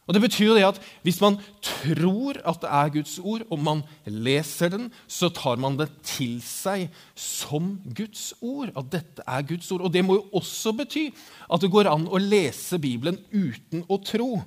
Og 0.06 0.14
det 0.14 0.22
betyr 0.22 0.52
jo 0.52 0.56
det 0.56 0.66
at 0.68 0.82
Hvis 1.02 1.18
man 1.22 1.40
tror 1.66 2.38
at 2.46 2.60
det 2.62 2.70
er 2.70 2.92
Guds 2.94 3.16
ord, 3.20 3.46
og 3.50 3.60
man 3.60 3.82
leser 4.06 4.70
den, 4.70 4.92
så 5.08 5.30
tar 5.34 5.58
man 5.58 5.80
det 5.80 5.90
til 6.06 6.38
seg 6.46 6.92
som 7.18 7.80
Guds 7.86 8.34
ord. 8.42 8.70
At 8.78 8.92
dette 8.94 9.26
er 9.26 9.42
Guds 9.42 9.72
ord. 9.72 9.82
Og 9.82 9.94
det 9.94 10.06
må 10.06 10.20
jo 10.20 10.28
også 10.38 10.76
bety 10.78 11.08
at 11.50 11.62
det 11.62 11.72
går 11.74 11.90
an 11.90 12.06
å 12.08 12.22
lese 12.22 12.78
Bibelen 12.82 13.18
uten 13.34 13.86
å 13.90 13.98
tro 14.06 14.44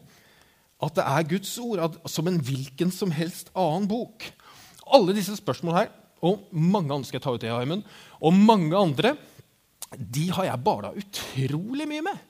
at 0.79 0.95
det 0.95 1.05
er 1.11 1.27
Guds 1.27 1.57
ord, 1.59 1.81
at, 1.83 1.97
som 2.07 2.29
en 2.31 2.39
hvilken 2.39 2.93
som 2.95 3.11
helst 3.11 3.51
annen 3.59 3.89
bok. 3.91 4.23
Alle 4.95 5.17
disse 5.17 5.35
spørsmålene 5.35 5.81
her, 5.81 5.91
og 6.23 6.47
mange 6.55 6.95
andre 6.95 7.09
skal 7.09 7.19
jeg 7.19 7.25
ta 7.25 7.35
ut 7.35 7.43
det, 7.43 7.51
Haimund, 7.51 7.83
og 8.23 8.35
mange 8.35 8.79
andre, 8.79 9.17
de 9.99 10.29
har 10.37 10.47
jeg 10.51 10.63
bala 10.63 10.93
utrolig 10.99 11.87
mye 11.91 12.05
med. 12.07 12.28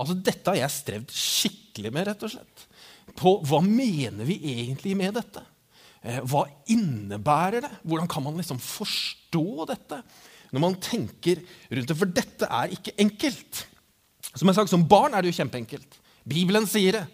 Altså, 0.00 0.16
Dette 0.16 0.52
har 0.52 0.62
jeg 0.62 0.76
strevd 0.78 1.14
skikkelig 1.14 1.92
med, 1.94 2.08
rett 2.08 2.26
og 2.26 2.32
slett 2.32 2.66
på 3.18 3.36
hva 3.46 3.60
mener 3.64 4.26
vi 4.28 4.38
egentlig 4.52 4.94
med 4.98 5.16
dette. 5.18 5.42
Eh, 6.00 6.20
hva 6.28 6.46
innebærer 6.72 7.64
det? 7.64 7.72
Hvordan 7.84 8.08
kan 8.10 8.24
man 8.24 8.38
liksom 8.40 8.60
forstå 8.62 9.66
dette 9.70 10.00
når 10.50 10.64
man 10.64 10.78
tenker 10.82 11.42
rundt 11.42 11.90
det? 11.90 11.98
For 11.98 12.14
dette 12.20 12.48
er 12.48 12.76
ikke 12.76 12.96
enkelt. 13.02 13.64
Som 14.30 14.48
jeg 14.48 14.60
sagt, 14.60 14.70
Som 14.72 14.86
barn 14.88 15.14
er 15.14 15.22
det 15.22 15.32
jo 15.32 15.40
kjempeenkelt. 15.42 15.98
Bibelen 16.24 16.66
sier 16.70 17.00
det, 17.00 17.04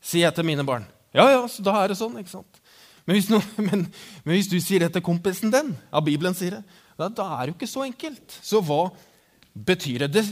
sier 0.00 0.28
jeg 0.28 0.36
til 0.36 0.46
mine 0.46 0.66
barn. 0.66 0.86
Ja, 1.14 1.28
ja, 1.32 1.42
så 1.48 1.64
da 1.64 1.74
er 1.80 1.90
det 1.90 1.98
sånn. 1.98 2.18
ikke 2.20 2.36
sant? 2.36 2.60
Men 3.06 3.16
hvis, 3.16 3.30
no, 3.32 3.40
men, 3.68 3.86
men 4.24 4.34
hvis 4.36 4.50
du 4.50 4.58
sier 4.60 4.84
det 4.84 4.92
til 4.94 5.04
kompisen 5.04 5.52
din, 5.54 5.72
ja, 5.72 6.04
Bibelen 6.04 6.36
sier 6.36 6.58
det, 6.58 6.80
da, 6.98 7.08
da 7.08 7.28
er 7.38 7.46
det 7.46 7.54
jo 7.54 7.58
ikke 7.58 7.70
så 7.70 7.86
enkelt. 7.86 8.38
Så 8.44 8.60
hva 8.62 8.90
betyr 9.54 10.04
det? 10.04 10.12
det 10.18 10.26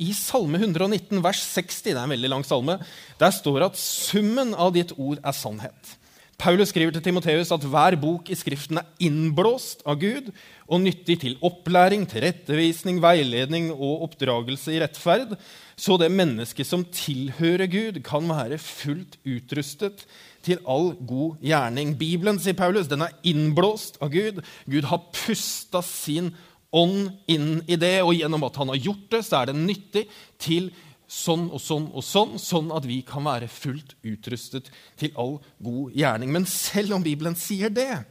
i 0.00 0.10
Salme 0.16 0.58
119, 0.58 1.20
vers 1.24 1.44
60, 1.52 1.82
det 1.90 1.94
er 1.94 2.02
en 2.02 2.14
veldig 2.16 2.32
lang 2.32 2.44
salme, 2.46 2.78
der 3.20 3.34
står 3.36 3.68
at 3.68 3.80
summen 3.80 4.54
av 4.56 4.72
ditt 4.76 4.94
ord 4.96 5.20
er 5.20 5.36
sannhet. 5.36 5.96
Paulus 6.40 6.70
skriver 6.72 6.94
til 6.94 7.02
Timoteus 7.04 7.50
at 7.52 7.64
hver 7.68 7.98
bok 8.00 8.30
i 8.32 8.36
Skriften 8.38 8.80
er 8.80 8.86
innblåst 9.04 9.82
av 9.84 9.98
Gud 10.00 10.30
og 10.70 10.80
nyttig 10.80 11.18
til 11.20 11.34
opplæring, 11.44 12.06
tilrettevisning, 12.08 13.02
veiledning 13.04 13.68
og 13.74 14.06
oppdragelse 14.06 14.72
i 14.72 14.80
rettferd, 14.80 15.34
så 15.76 15.98
det 16.00 16.08
mennesket 16.14 16.68
som 16.68 16.86
tilhører 16.96 17.68
Gud, 17.68 18.00
kan 18.06 18.24
være 18.30 18.56
fullt 18.62 19.18
utrustet 19.28 20.06
til 20.46 20.62
all 20.64 20.94
god 21.04 21.42
gjerning. 21.44 21.92
Bibelen, 22.00 22.40
sier 22.40 22.56
Paulus, 22.56 22.88
den 22.88 23.04
er 23.04 23.16
innblåst 23.26 24.00
av 24.00 24.12
Gud. 24.14 24.40
Gud 24.64 24.88
har 24.88 25.04
pusta 25.12 25.84
sin 25.84 26.32
ånd 26.32 26.49
inn 26.72 27.60
i 27.66 27.78
det, 27.80 27.98
og 28.04 28.14
gjennom 28.14 28.46
at 28.46 28.60
han 28.60 28.70
har 28.70 28.78
gjort 28.78 29.08
det, 29.10 29.24
så 29.26 29.40
er 29.40 29.50
det 29.50 29.58
nyttig 29.58 30.04
til 30.38 30.70
sånn 31.10 31.48
og 31.50 31.58
sånn 31.58 31.88
og 31.90 32.04
sånn, 32.06 32.36
sånn 32.38 32.70
at 32.74 32.86
vi 32.86 33.00
kan 33.06 33.26
være 33.26 33.50
fullt 33.50 33.96
utrustet 34.06 34.70
til 35.00 35.10
all 35.18 35.40
god 35.58 35.96
gjerning. 35.98 36.30
Men 36.30 36.46
selv 36.46 36.94
om 36.94 37.04
Bibelen 37.04 37.34
sier 37.38 37.72
det, 37.74 38.04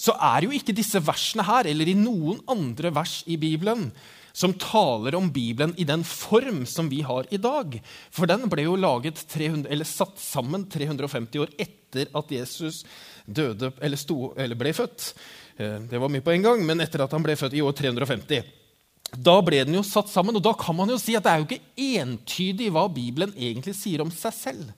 så 0.00 0.14
er 0.16 0.46
jo 0.46 0.54
ikke 0.54 0.76
disse 0.76 1.02
versene 1.02 1.44
her, 1.44 1.68
eller 1.68 1.90
i 1.90 1.98
noen 1.98 2.40
andre 2.48 2.92
vers 2.94 3.20
i 3.28 3.36
Bibelen, 3.40 3.90
som 4.32 4.54
taler 4.54 5.16
om 5.18 5.26
Bibelen 5.34 5.74
i 5.76 5.84
den 5.84 6.04
form 6.06 6.62
som 6.70 6.88
vi 6.88 7.02
har 7.04 7.26
i 7.34 7.40
dag. 7.42 7.74
For 8.14 8.30
den 8.30 8.46
ble 8.48 8.64
jo 8.68 8.78
laget 8.78 9.18
300, 9.28 9.66
eller 9.68 9.88
satt 9.88 10.22
sammen 10.22 10.68
350 10.70 11.42
år 11.42 11.52
etter 11.58 12.08
at 12.16 12.30
Jesus 12.32 12.84
døde, 13.26 13.72
eller, 13.82 13.98
sto, 14.00 14.30
eller 14.38 14.58
ble 14.58 14.72
født. 14.76 15.10
Eh, 15.60 15.76
det 15.90 16.00
var 16.00 16.08
mye 16.08 16.24
på 16.24 16.32
en 16.32 16.46
gang, 16.46 16.64
men 16.64 16.80
etter 16.80 17.04
at 17.04 17.12
han 17.12 17.24
ble 17.24 17.36
født 17.36 17.58
i 17.58 17.62
år 17.64 17.76
350. 17.76 18.48
Da 19.10 19.36
ble 19.44 19.64
den 19.66 19.76
jo 19.76 19.84
satt 19.84 20.08
sammen, 20.08 20.38
og 20.38 20.44
da 20.44 20.54
kan 20.56 20.76
man 20.78 20.90
jo 20.92 20.98
si 21.00 21.16
at 21.18 21.26
det 21.26 21.32
er 21.32 21.42
jo 21.42 21.48
ikke 21.48 21.98
entydig 22.00 22.70
hva 22.72 22.86
Bibelen 22.92 23.34
egentlig 23.36 23.74
sier 23.76 24.04
om 24.04 24.12
seg 24.14 24.36
selv. 24.36 24.70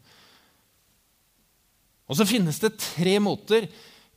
Og 2.10 2.18
så 2.18 2.26
finnes 2.28 2.58
det 2.60 2.74
tre 2.80 3.18
måter 3.22 3.68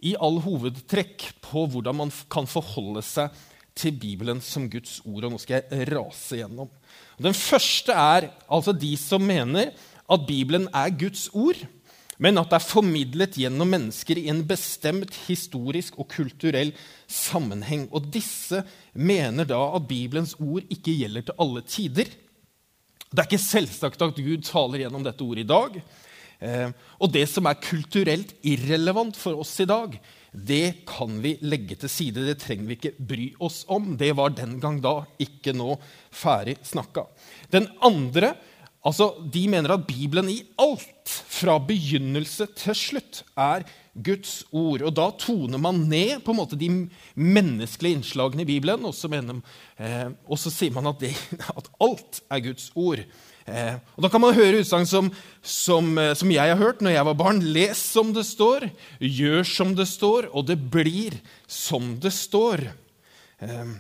i 0.06 0.16
all 0.20 0.40
hovedtrekk 0.44 1.28
på 1.44 1.66
hvordan 1.72 2.00
man 2.02 2.14
kan 2.32 2.48
forholde 2.50 3.04
seg 3.06 3.36
til 3.76 3.96
Bibelen 4.00 4.42
som 4.44 4.70
Guds 4.72 4.98
ord. 5.06 5.28
Og 5.28 5.36
nå 5.36 5.40
skal 5.42 5.62
jeg 5.62 5.88
rase 5.92 6.40
gjennom. 6.42 6.72
Den 7.22 7.36
første 7.38 7.94
er 7.96 8.30
altså 8.52 8.74
de 8.76 8.96
som 9.00 9.24
mener 9.24 9.72
at 10.06 10.28
Bibelen 10.28 10.68
er 10.76 10.96
Guds 10.96 11.28
ord 11.36 11.60
men 12.22 12.40
at 12.40 12.52
det 12.52 12.58
er 12.60 12.68
formidlet 12.70 13.38
gjennom 13.42 13.72
mennesker 13.74 14.20
i 14.22 14.30
en 14.32 14.42
bestemt 14.48 15.16
historisk 15.26 15.98
og 16.00 16.08
kulturell 16.14 16.72
sammenheng. 17.12 17.90
Og 17.92 18.08
disse 18.14 18.62
mener 18.94 19.48
da 19.50 19.60
at 19.76 19.88
Bibelens 19.90 20.36
ord 20.40 20.64
ikke 20.72 20.96
gjelder 20.96 21.28
til 21.28 21.42
alle 21.44 21.66
tider. 21.68 22.12
Det 23.12 23.22
er 23.22 23.28
ikke 23.28 23.44
selvsagt 23.44 24.04
at 24.06 24.20
Gud 24.20 24.48
taler 24.48 24.86
gjennom 24.86 25.04
dette 25.06 25.24
ordet 25.28 25.44
i 25.44 25.50
dag. 25.52 25.80
Eh, 26.40 26.70
og 27.00 27.12
det 27.12 27.26
som 27.32 27.48
er 27.48 27.60
kulturelt 27.64 28.34
irrelevant 28.48 29.18
for 29.20 29.40
oss 29.44 29.54
i 29.64 29.68
dag, 29.70 30.00
det 30.36 30.86
kan 30.88 31.22
vi 31.24 31.38
legge 31.48 31.78
til 31.80 31.92
side. 31.92 32.26
Det 32.28 32.40
trenger 32.42 32.68
vi 32.68 32.78
ikke 32.80 32.96
bry 33.12 33.30
oss 33.44 33.64
om. 33.72 33.94
Det 34.00 34.12
var 34.18 34.36
den 34.36 34.58
gang 34.64 34.82
da, 34.84 35.02
ikke 35.20 35.56
nå 35.56 35.78
ferdig 36.12 36.58
snakka. 36.68 37.08
Den 37.52 37.70
andre 37.84 38.34
Altså, 38.86 39.16
De 39.34 39.48
mener 39.50 39.74
at 39.74 39.88
Bibelen 39.88 40.30
i 40.30 40.44
alt, 40.62 40.92
fra 41.36 41.58
begynnelse 41.62 42.48
til 42.58 42.78
slutt, 42.78 43.24
er 43.38 43.66
Guds 43.96 44.44
ord. 44.52 44.84
Og 44.86 44.94
Da 44.96 45.10
toner 45.20 45.62
man 45.62 45.86
ned 45.90 46.22
på 46.24 46.34
en 46.34 46.40
måte 46.40 46.60
de 46.60 46.70
menneskelige 47.16 48.00
innslagene 48.00 48.46
i 48.46 48.50
Bibelen, 48.50 48.86
og 48.86 48.94
så, 48.96 49.10
mener, 49.12 49.42
eh, 49.80 50.10
og 50.28 50.40
så 50.40 50.54
sier 50.54 50.74
man 50.76 50.92
at, 50.92 51.00
det, 51.02 51.14
at, 51.60 51.72
alt 51.82 52.22
er 52.30 52.44
Guds 52.46 52.70
ord. 52.76 53.02
Eh, 53.46 53.76
og 53.96 54.06
Da 54.06 54.10
kan 54.10 54.22
man 54.22 54.38
høre 54.38 54.62
utsagn 54.62 54.86
som, 54.90 55.10
som, 55.42 55.98
eh, 55.98 56.14
som, 56.18 56.32
jeg 56.32 56.54
har 56.54 56.62
hørt 56.62 56.82
når 56.82 56.98
jeg 56.98 57.10
var 57.10 57.20
barn. 57.20 57.42
Les 57.42 57.78
som 57.78 58.14
det 58.14 58.26
står, 58.28 58.70
gjør 59.00 59.44
som 59.50 59.76
det 59.78 59.88
står, 59.90 60.30
og 60.34 60.46
det 60.50 60.60
blir 60.60 61.18
som 61.48 61.96
det 62.02 62.14
står. 62.14 62.70
Eh, 63.42 63.76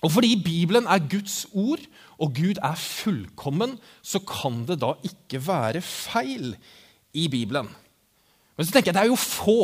og 0.00 0.12
fordi 0.14 0.32
Bibelen 0.40 0.86
er 0.88 1.02
Guds 1.12 1.42
ord, 1.52 1.82
og 2.20 2.32
Gud 2.36 2.60
er 2.62 2.78
fullkommen, 2.78 3.76
så 4.00 4.20
kan 4.24 4.62
det 4.68 4.78
da 4.80 4.94
ikke 5.04 5.40
være 5.44 5.82
feil 5.84 6.54
i 7.16 7.26
Bibelen. 7.32 7.68
Men 8.56 8.66
så 8.66 8.72
tenker 8.72 8.90
jeg 8.90 8.96
det 8.96 9.04
er 9.04 9.12
jo 9.12 9.20
få, 9.20 9.58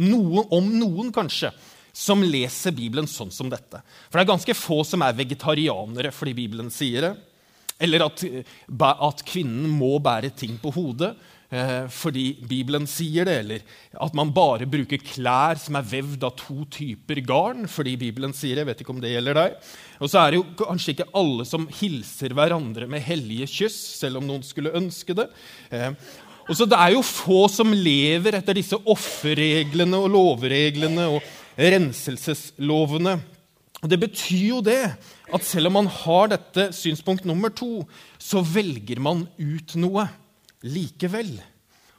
noen, 0.00 0.46
om 0.54 0.70
noen 0.74 1.10
kanskje, 1.14 1.50
som 1.94 2.22
leser 2.22 2.74
Bibelen 2.74 3.08
sånn 3.10 3.32
som 3.34 3.50
dette. 3.50 3.82
For 4.08 4.18
det 4.18 4.24
er 4.24 4.30
ganske 4.30 4.56
få 4.58 4.80
som 4.86 5.02
er 5.02 5.16
vegetarianere 5.18 6.12
fordi 6.14 6.36
Bibelen 6.38 6.70
sier 6.72 7.08
det. 7.08 7.12
Eller 7.80 8.04
at, 8.04 8.22
at 8.22 9.22
kvinnen 9.26 9.70
må 9.74 9.96
bære 10.02 10.30
ting 10.36 10.58
på 10.60 10.72
hodet 10.76 11.14
eh, 11.14 11.39
fordi 11.90 12.24
Bibelen 12.46 12.86
sier 12.86 13.26
det. 13.26 13.36
Eller 13.42 13.64
at 13.98 14.14
man 14.14 14.30
bare 14.34 14.68
bruker 14.70 15.02
klær 15.02 15.58
som 15.58 15.78
er 15.80 15.88
vevd 15.90 16.26
av 16.28 16.36
to 16.38 16.62
typer 16.70 17.22
garn 17.26 17.66
fordi 17.70 17.96
Bibelen 17.98 18.34
sier 18.36 18.54
det. 18.54 18.64
Jeg 18.64 18.70
vet 18.70 18.82
ikke 18.84 18.94
om 18.94 19.02
det 19.02 19.14
gjelder 19.14 19.40
deg. 19.40 19.56
Og 20.00 20.12
så 20.12 20.22
er 20.22 20.30
det 20.30 20.40
jo 20.40 20.46
kanskje 20.62 20.94
ikke 20.94 21.10
alle 21.20 21.46
som 21.48 21.66
hilser 21.80 22.36
hverandre 22.38 22.88
med 22.90 23.04
hellige 23.04 23.50
kyss, 23.50 23.78
selv 24.00 24.20
om 24.20 24.28
noen 24.30 24.46
skulle 24.46 24.74
ønske 24.78 25.16
det. 25.18 25.26
Eh, 25.74 25.90
og 26.50 26.56
så 26.56 26.66
Det 26.66 26.78
er 26.78 26.94
jo 26.96 27.02
få 27.06 27.44
som 27.52 27.72
lever 27.72 28.34
etter 28.38 28.56
disse 28.58 28.78
offerreglene 28.78 29.98
og 29.98 30.10
lovreglene 30.10 31.06
og 31.16 31.20
renselseslovene. 31.58 33.20
Og 33.80 33.88
Det 33.88 34.00
betyr 34.00 34.46
jo 34.48 34.60
det 34.60 34.82
at 35.30 35.44
selv 35.46 35.70
om 35.70 35.78
man 35.78 35.86
har 35.86 36.32
dette 36.32 36.70
synspunkt 36.74 37.24
nummer 37.24 37.50
to, 37.54 37.86
så 38.18 38.42
velger 38.42 38.98
man 39.00 39.28
ut 39.38 39.76
noe 39.78 40.08
likevel. 40.64 41.36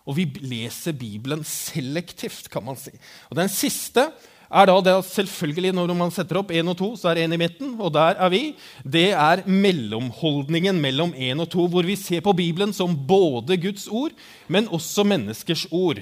Og 0.06 0.18
vi 0.18 0.26
leser 0.42 0.98
Bibelen 0.98 1.44
selektivt, 1.46 2.50
kan 2.52 2.66
man 2.66 2.78
si. 2.80 2.94
Og 3.30 3.38
Den 3.38 3.50
siste 3.52 4.08
er 4.52 4.68
da 4.68 4.76
det 4.84 4.94
at 5.00 5.08
selvfølgelig 5.08 5.72
når 5.78 5.94
man 5.96 6.12
setter 6.12 6.42
opp 6.42 6.52
1 6.52 6.68
og 6.74 6.78
2, 6.80 6.90
så 7.00 7.12
er 7.12 7.22
1 7.24 7.36
i 7.38 7.40
midten, 7.40 7.76
og 7.80 7.94
der 7.96 8.20
er 8.20 8.32
vi. 8.34 8.42
Det 8.84 9.12
er 9.16 9.46
mellomholdningen 9.48 10.82
mellom 10.82 11.14
1 11.16 11.40
og 11.46 11.50
2, 11.54 11.68
hvor 11.72 11.88
vi 11.88 11.96
ser 11.96 12.24
på 12.26 12.34
Bibelen 12.36 12.74
som 12.76 12.98
både 13.08 13.58
Guds 13.62 13.88
ord, 13.88 14.12
men 14.52 14.68
også 14.68 15.08
menneskers 15.08 15.68
ord. 15.72 16.02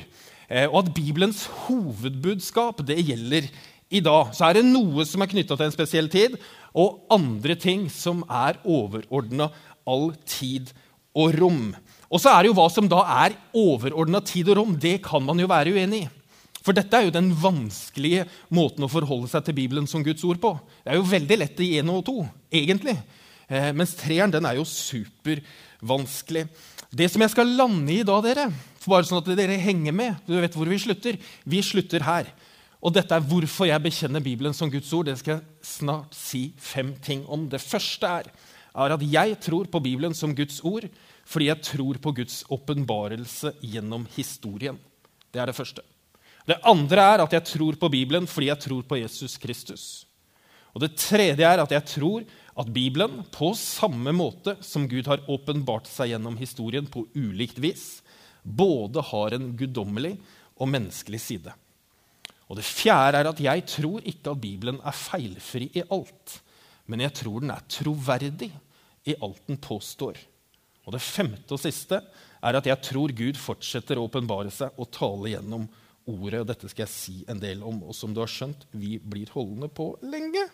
Eh, 0.50 0.66
og 0.66 0.80
at 0.82 0.94
Bibelens 0.96 1.46
hovedbudskap 1.68 2.82
det 2.88 2.98
gjelder 3.06 3.51
i 3.89 4.01
dag. 4.01 4.34
Så 4.34 4.48
er 4.48 4.58
det 4.58 4.66
noe 4.66 5.06
som 5.06 5.22
er 5.22 5.30
knytta 5.30 5.58
til 5.58 5.70
en 5.70 5.75
spesiell 5.75 6.10
tid, 6.10 6.39
og 6.74 7.06
andre 7.13 7.56
ting 7.58 7.86
som 7.94 8.24
er 8.25 8.58
overordna 8.66 9.51
all 9.89 10.12
tid 10.30 10.74
og 11.18 11.38
rom. 11.38 11.63
Og 12.10 12.22
så 12.22 12.32
er 12.34 12.42
det 12.42 12.50
jo 12.50 12.58
hva 12.58 12.66
som 12.74 12.88
da 12.89 13.04
er 13.25 13.36
overordna 13.54 14.22
tid 14.25 14.50
og 14.50 14.58
rom, 14.60 14.78
det 14.82 14.98
kan 15.06 15.24
man 15.25 15.39
jo 15.39 15.50
være 15.50 15.75
uenig 15.75 16.06
i. 16.06 16.10
For 16.60 16.75
dette 16.75 16.98
er 16.98 17.08
jo 17.08 17.13
den 17.16 17.30
vanskelige 17.39 18.25
måten 18.54 18.84
å 18.84 18.92
forholde 18.92 19.30
seg 19.32 19.46
til 19.48 19.56
Bibelen 19.62 19.88
som 19.88 20.04
Guds 20.04 20.25
ord 20.28 20.42
på. 20.42 20.51
Det 20.84 20.92
er 20.92 21.00
jo 21.00 21.08
veldig 21.08 21.38
lett 21.39 21.62
i 21.63 21.72
én 21.80 21.92
og 21.94 22.04
to, 22.10 22.18
egentlig. 22.51 22.98
Eh, 23.48 23.72
mens 23.74 23.96
treeren 23.98 24.34
den 24.34 24.46
er 24.46 24.60
jo 24.60 24.68
supervanskelig. 24.68 26.48
Det 26.89 27.08
som 27.13 27.24
jeg 27.24 27.32
skal 27.32 27.56
lande 27.56 27.94
i 27.96 28.04
da, 28.06 28.18
dere, 28.25 28.50
bare 28.89 29.08
sånn 29.08 29.22
at 29.22 29.32
dere 29.38 29.60
henger 29.62 29.94
med 29.94 30.22
Du 30.25 30.34
vet 30.36 30.56
hvor 30.58 30.70
vi 30.70 30.80
slutter. 30.82 31.20
Vi 31.46 31.62
slutter 31.63 32.04
her. 32.06 32.30
Og 32.80 32.94
dette 32.96 33.16
er 33.16 33.25
hvorfor 33.28 33.68
jeg 33.68 33.84
bekjenner 33.84 34.24
Bibelen 34.24 34.56
som 34.56 34.72
Guds 34.72 34.92
ord. 34.96 35.10
Det 35.10 35.18
skal 35.20 35.38
jeg 35.38 35.68
snart 35.68 36.16
si 36.16 36.50
fem 36.60 36.94
ting 37.04 37.25
om. 37.28 37.48
Det 37.51 37.62
første 37.62 38.12
er, 38.20 38.30
er 38.75 38.96
at 38.96 39.04
jeg 39.04 39.39
tror 39.44 39.68
på 39.72 39.82
Bibelen 39.84 40.16
som 40.16 40.36
Guds 40.36 40.60
ord 40.63 40.88
fordi 41.29 41.50
jeg 41.51 41.62
tror 41.62 42.00
på 42.01 42.13
Guds 42.17 42.41
åpenbarelse 42.50 43.53
gjennom 43.62 44.07
historien. 44.15 44.79
Det 45.29 45.41
er 45.41 45.51
det 45.51 45.57
første. 45.57 45.83
Det 46.50 46.57
andre 46.65 47.05
er 47.13 47.21
at 47.21 47.33
jeg 47.36 47.45
tror 47.45 47.77
på 47.77 47.89
Bibelen 47.93 48.25
fordi 48.29 48.50
jeg 48.50 48.63
tror 48.65 48.86
på 48.89 48.98
Jesus 48.98 49.38
Kristus. 49.38 49.83
Og 50.74 50.81
Det 50.81 50.95
tredje 50.98 51.45
er 51.45 51.62
at 51.62 51.71
jeg 51.74 51.86
tror 51.86 52.25
at 52.59 52.74
Bibelen, 52.74 53.24
på 53.31 53.53
samme 53.57 54.12
måte 54.12 54.55
som 54.65 54.88
Gud 54.89 55.07
har 55.07 55.24
åpenbart 55.29 55.88
seg 55.89 56.13
gjennom 56.13 56.38
historien 56.38 56.89
på 56.89 57.05
ulikt 57.15 57.62
vis, 57.62 58.01
både 58.43 59.03
har 59.12 59.36
en 59.36 59.51
guddommelig 59.57 60.15
og 60.57 60.69
menneskelig 60.74 61.21
side. 61.21 61.53
Og 62.50 62.57
Det 62.57 62.65
fjerde 62.65 63.21
er 63.21 63.29
at 63.29 63.39
jeg 63.39 63.65
tror 63.69 64.01
ikke 64.01 64.33
at 64.33 64.41
Bibelen 64.41 64.81
er 64.81 64.98
feilfri 64.98 65.69
i 65.77 65.86
alt, 65.86 66.39
men 66.89 67.05
jeg 67.05 67.13
tror 67.21 67.45
den 67.45 67.53
er 67.53 67.69
troverdig 67.69 68.51
i 69.05 69.15
alt 69.21 69.45
den 69.48 69.62
påstår. 69.62 70.17
Og 70.89 70.96
Det 70.98 71.05
femte 71.05 71.53
og 71.53 71.62
siste 71.62 72.01
er 72.41 72.58
at 72.58 72.65
jeg 72.65 72.81
tror 72.81 73.13
Gud 73.13 73.38
fortsetter 73.38 74.00
å 74.00 74.08
åpenbare 74.08 74.50
seg 74.50 74.74
og 74.74 74.89
tale 74.96 75.36
gjennom 75.36 75.67
ordet. 76.10 76.41
og 76.41 76.48
Dette 76.50 76.69
skal 76.72 76.88
jeg 76.88 76.93
si 76.96 77.17
en 77.29 77.41
del 77.41 77.62
om. 77.62 77.84
Og 77.86 77.93
som 77.93 78.15
du 78.15 78.24
har 78.24 78.31
skjønt, 78.31 78.65
vi 78.74 78.98
blir 78.98 79.29
holdende 79.36 79.69
på 79.69 79.91
lenge. 80.01 80.48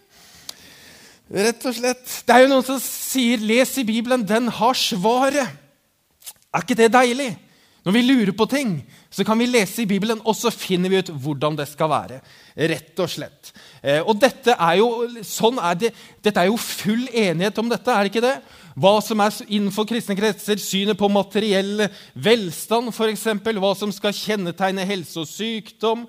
Rett 1.31 1.63
og 1.65 1.77
slett. 1.77 2.03
Det 2.27 2.35
er 2.35 2.43
jo 2.43 2.51
noen 2.51 2.67
som 2.67 2.81
sier 2.83 3.39
'les 3.39 3.77
i 3.79 3.87
Bibelen', 3.87 4.27
den 4.27 4.47
har 4.47 4.73
svaret. 4.73 5.47
Er 6.53 6.61
ikke 6.61 6.75
det 6.75 6.91
deilig? 6.91 7.37
Når 7.85 7.93
vi 7.93 8.01
lurer 8.01 8.31
på 8.33 8.47
ting, 8.49 8.83
så 9.13 9.23
kan 9.23 9.37
vi 9.37 9.45
lese 9.45 9.83
i 9.83 9.85
Bibelen, 9.85 10.21
og 10.25 10.35
så 10.35 10.49
finner 10.49 10.89
vi 10.89 10.97
ut 10.97 11.11
hvordan 11.21 11.55
det 11.55 11.67
skal 11.69 11.89
være. 11.91 12.21
Rett 12.57 12.99
og 12.99 13.09
slett. 13.09 13.51
Eh, 13.83 14.01
og 14.01 14.17
dette 14.17 14.55
er 14.57 14.79
jo, 14.79 14.87
sånn 15.21 15.59
er 15.61 15.75
det, 15.75 15.91
dette 16.25 16.41
er 16.41 16.49
jo 16.49 16.57
full 16.57 17.05
enighet 17.13 17.61
om 17.61 17.69
dette, 17.69 17.93
er 17.93 18.03
det 18.03 18.11
ikke 18.11 18.25
det? 18.25 18.41
Hva 18.75 18.97
som 18.99 19.21
er 19.23 19.35
innenfor 19.47 19.87
kristne 19.87 20.17
kretser 20.19 20.59
synet 20.59 20.97
på 20.99 21.07
materiell 21.07 21.85
velstand, 22.11 22.91
f.eks., 22.91 23.23
hva 23.55 23.71
som 23.79 23.91
skal 23.95 24.15
kjennetegne 24.15 24.83
helse 24.87 25.21
og 25.21 25.29
sykdom, 25.29 26.01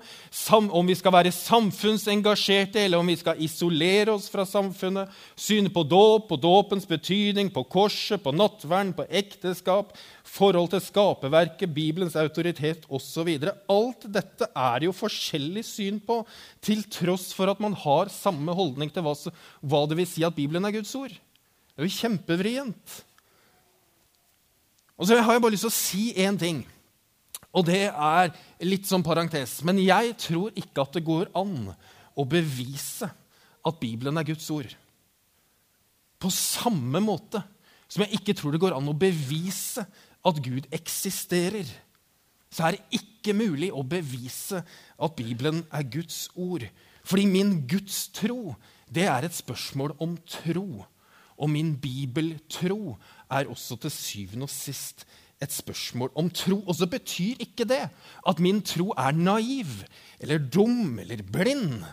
om 0.51 0.89
vi 0.89 0.97
skal 0.99 1.13
være 1.15 1.31
samfunnsengasjerte 1.31 2.81
eller 2.83 2.99
om 2.99 3.07
vi 3.07 3.15
skal 3.19 3.39
isolere 3.43 4.11
oss 4.11 4.27
fra 4.31 4.43
samfunnet, 4.47 5.13
synet 5.39 5.71
på 5.71 5.85
dåp, 5.87 6.27
på 6.27 6.39
dåpens 6.43 6.87
betydning, 6.89 7.47
på 7.55 7.63
korset, 7.71 8.19
på 8.23 8.33
nattverden, 8.35 8.91
på 8.97 9.05
ekteskap, 9.15 9.95
forhold 10.27 10.73
til 10.73 10.83
skaperverket, 10.83 11.71
Bibelens 11.71 12.17
autoritet 12.19 12.83
osv. 12.91 13.29
Alt 13.71 14.09
dette 14.11 14.49
er 14.51 14.89
jo 14.89 14.95
forskjellig 14.95 15.63
syn 15.63 16.01
på, 16.03 16.19
til 16.59 16.83
tross 16.91 17.29
for 17.31 17.47
at 17.47 17.63
man 17.63 17.77
har 17.79 18.11
samme 18.11 18.51
holdning 18.59 18.91
til 18.91 19.07
hva 19.07 19.85
det 19.87 19.99
vil 20.01 20.09
si 20.09 20.27
at 20.27 20.35
Bibelen 20.35 20.67
er 20.67 20.75
Guds 20.75 20.91
ord. 20.99 21.15
Det 21.77 21.83
er 21.83 21.91
jo 21.91 21.93
kjempevrient. 21.93 22.93
Og 24.97 25.05
så 25.05 25.19
har 25.21 25.35
jeg 25.35 25.43
bare 25.43 25.53
lyst 25.53 25.67
til 25.67 25.69
å 25.69 25.77
si 25.77 26.05
én 26.17 26.39
ting. 26.41 26.63
Og 27.53 27.67
det 27.67 27.83
er 27.93 28.31
litt 28.65 28.89
som 28.89 29.05
parentes. 29.05 29.59
Men 29.61 29.77
jeg 29.77 30.15
tror 30.17 30.57
ikke 30.57 30.87
at 30.87 30.97
det 30.97 31.05
går 31.05 31.29
an 31.37 31.69
å 32.17 32.25
bevise 32.25 33.11
at 33.61 33.77
Bibelen 33.77 34.17
er 34.17 34.25
Guds 34.25 34.49
ord. 34.49 34.73
På 36.17 36.33
samme 36.33 36.97
måte 37.03 37.43
som 37.85 38.03
jeg 38.03 38.17
ikke 38.17 38.33
tror 38.41 38.57
det 38.57 38.63
går 38.65 38.73
an 38.73 38.89
å 38.89 38.97
bevise 38.97 39.85
at 40.25 40.41
Gud 40.43 40.65
eksisterer, 40.73 41.69
så 42.49 42.65
er 42.65 42.75
det 42.75 42.99
ikke 43.03 43.37
mulig 43.37 43.69
å 43.69 43.85
bevise 43.85 44.63
at 44.65 45.17
Bibelen 45.19 45.61
er 45.69 45.85
Guds 45.85 46.25
ord. 46.33 46.65
Fordi 47.05 47.29
min 47.29 47.59
Guds 47.69 48.07
tro, 48.17 48.55
det 48.89 49.05
er 49.07 49.27
et 49.27 49.35
spørsmål 49.37 49.93
om 50.03 50.17
tro. 50.25 50.87
Og 51.37 51.49
min 51.49 51.75
bibeltro 51.81 52.97
er 53.29 53.49
også 53.49 53.77
til 53.81 53.93
syvende 53.93 54.47
og 54.47 54.53
sist 54.53 55.05
et 55.41 55.53
spørsmål 55.53 56.11
om 56.17 56.29
tro. 56.33 56.59
Og 56.65 56.75
så 56.75 56.87
betyr 56.89 57.43
ikke 57.45 57.67
det 57.69 57.83
at 58.27 58.41
min 58.43 58.61
tro 58.65 58.89
er 58.97 59.13
naiv 59.13 59.85
eller 60.19 60.37
dum 60.41 60.99
eller 60.99 61.23
blind. 61.23 61.83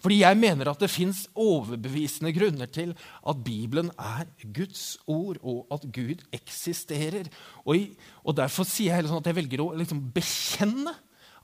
Fordi 0.00 0.20
jeg 0.20 0.36
mener 0.38 0.68
at 0.70 0.80
det 0.80 0.92
fins 0.92 1.24
overbevisende 1.34 2.32
grunner 2.36 2.68
til 2.70 2.92
at 3.28 3.44
Bibelen 3.44 3.88
er 3.98 4.28
Guds 4.54 4.98
ord, 5.06 5.40
og 5.42 5.66
at 5.72 5.86
Gud 5.92 6.22
eksisterer. 6.36 7.30
Og, 7.64 7.88
og 8.22 8.36
Derfor 8.36 8.68
sier 8.68 8.94
jeg 8.94 9.08
sånn 9.08 9.22
at 9.22 9.30
jeg 9.32 9.38
velger 9.40 9.64
å 9.64 9.72
liksom 9.74 10.04
bekjenne 10.14 10.92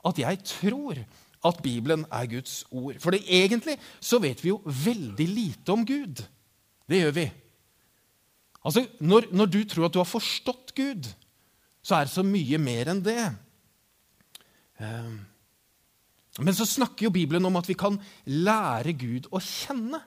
at 0.06 0.18
jeg 0.18 0.42
tror 0.46 1.00
at 1.42 1.58
Bibelen 1.64 2.04
er 2.12 2.28
Guds 2.30 2.60
ord. 2.70 3.00
For 3.02 3.16
egentlig 3.18 3.78
så 3.98 4.20
vet 4.22 4.44
vi 4.44 4.52
jo 4.52 4.60
veldig 4.62 5.28
lite 5.32 5.74
om 5.74 5.82
Gud. 5.86 6.22
Det 6.88 7.00
gjør 7.02 7.16
vi. 7.16 7.26
Altså, 8.62 8.86
når, 9.02 9.26
når, 9.34 9.50
du 9.50 9.60
tror 9.66 9.88
at 9.88 9.94
du 9.94 10.00
har 10.02 10.08
forstått 10.08 10.74
Gud, 10.78 11.08
så 11.82 11.98
er 11.98 12.06
det 12.06 12.14
så 12.14 12.24
mye 12.26 12.60
mer 12.62 12.92
enn 12.92 13.02
det. 13.02 13.20
Ehm, 14.82 15.18
men 16.38 16.56
så 16.56 16.66
snakker 16.68 17.08
jo 17.08 17.14
Bibelen 17.14 17.44
om 17.48 17.58
at 17.58 17.68
vi 17.68 17.76
kan 17.78 17.98
lære 18.26 18.94
Gud 18.96 19.28
å 19.34 19.42
kjenne. 19.42 20.00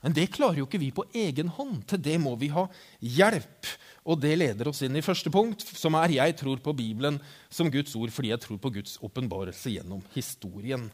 Men 0.00 0.14
det 0.16 0.30
klarer 0.32 0.62
jo 0.62 0.66
ikke 0.68 0.80
vi 0.80 0.92
på 0.96 1.04
egen 1.16 1.50
hånd. 1.52 1.82
Til 1.88 2.00
det 2.00 2.16
må 2.22 2.32
vi 2.40 2.48
ha 2.52 2.66
hjelp. 3.04 3.68
Og 4.08 4.20
det 4.20 4.32
leder 4.38 4.70
oss 4.70 4.80
inn 4.86 4.96
i 4.96 5.04
første 5.04 5.32
punkt, 5.32 5.60
som 5.60 5.94
er 5.94 6.08
'Jeg 6.08 6.36
tror 6.36 6.56
på 6.56 6.72
Bibelen 6.76 7.20
som 7.50 7.70
Guds 7.70 7.94
ord 7.96 8.10
fordi 8.10 8.28
jeg 8.28 8.40
tror 8.40 8.56
på 8.56 8.72
Guds 8.72 8.98
åpenbarelse 8.98 9.76
gjennom 9.76 10.02
historien'. 10.14 10.90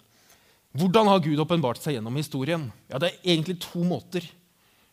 Hvordan 0.74 1.06
har 1.06 1.20
Gud 1.20 1.38
åpenbart 1.38 1.80
seg 1.80 1.94
gjennom 1.94 2.16
historien? 2.16 2.72
Ja, 2.90 2.98
Det 2.98 3.12
er 3.12 3.30
egentlig 3.32 3.60
to 3.60 3.84
måter. 3.84 4.22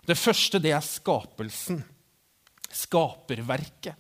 Det 0.03 0.17
første 0.19 0.59
det 0.59 0.73
er 0.75 0.83
skapelsen. 0.83 1.83
Skaperverket. 2.73 3.95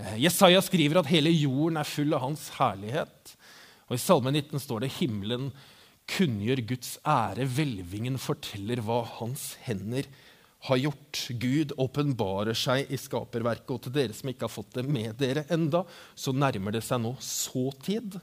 Eh, 0.00 0.16
Jesaja 0.24 0.62
skriver 0.64 1.00
at 1.00 1.10
hele 1.12 1.30
jorden 1.30 1.78
er 1.78 1.88
full 1.88 2.16
av 2.16 2.24
hans 2.24 2.48
herlighet. 2.56 3.36
Og 3.88 3.98
I 3.98 4.02
Salme 4.02 4.32
19 4.32 4.62
står 4.62 4.84
det 4.84 4.96
himmelen 4.98 5.50
kunngjør 6.10 6.64
Guds 6.72 6.96
ære, 7.06 7.46
hvelvingen 7.46 8.16
forteller 8.18 8.82
hva 8.82 9.04
hans 9.20 9.52
hender 9.62 10.08
har 10.66 10.80
gjort. 10.80 11.22
Gud 11.40 11.74
åpenbarer 11.80 12.56
seg 12.58 12.90
i 12.90 12.98
skaperverket, 12.98 13.70
og 13.70 13.84
til 13.84 13.94
dere 13.94 14.16
som 14.16 14.32
ikke 14.32 14.48
har 14.48 14.52
fått 14.52 14.74
det 14.80 14.86
med 14.88 15.14
dere 15.20 15.46
enda, 15.52 15.84
så 16.18 16.34
nærmer 16.34 16.74
det 16.74 16.82
seg 16.86 17.02
nå 17.04 17.14
såtid 17.22 18.18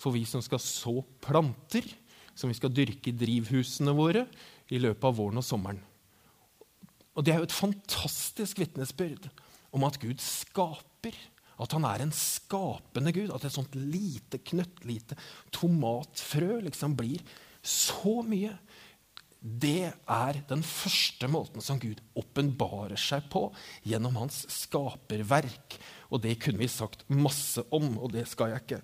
for 0.00 0.14
vi 0.14 0.24
som 0.28 0.42
skal 0.42 0.62
så 0.62 1.00
planter, 1.22 1.86
som 2.34 2.50
vi 2.50 2.58
skal 2.58 2.72
dyrke 2.74 3.10
i 3.10 3.16
drivhusene 3.16 3.94
våre 3.94 4.26
i 4.72 4.80
løpet 4.80 5.10
av 5.10 5.18
våren 5.18 5.42
og 5.42 5.46
sommeren. 5.46 5.82
Og 7.14 7.24
Det 7.24 7.34
er 7.34 7.42
jo 7.42 7.48
et 7.48 7.60
fantastisk 7.60 8.62
vitnesbyrd 8.62 9.28
om 9.72 9.84
at 9.88 10.00
Gud 10.00 10.20
skaper. 10.22 11.16
At 11.62 11.74
han 11.76 11.84
er 11.86 12.02
en 12.02 12.14
skapende 12.16 13.12
Gud. 13.14 13.32
At 13.34 13.44
et 13.44 13.54
sånt 13.54 13.74
lite, 13.76 14.40
knøttlite 14.40 15.18
tomatfrø 15.54 16.62
liksom 16.66 16.96
blir 16.98 17.22
så 17.62 18.20
mye. 18.26 18.54
Det 19.42 19.90
er 19.90 20.38
den 20.48 20.62
første 20.62 21.26
måten 21.30 21.64
som 21.64 21.80
Gud 21.82 21.98
åpenbarer 22.18 22.98
seg 23.00 23.26
på 23.32 23.48
gjennom 23.82 24.20
hans 24.20 24.44
skaperverk. 24.54 25.78
Og 26.14 26.22
det 26.22 26.36
kunne 26.42 26.62
vi 26.62 26.70
sagt 26.70 27.02
masse 27.10 27.64
om, 27.74 27.96
og 27.98 28.12
det 28.14 28.28
skal 28.30 28.52
jeg 28.52 28.62
ikke. 28.62 28.80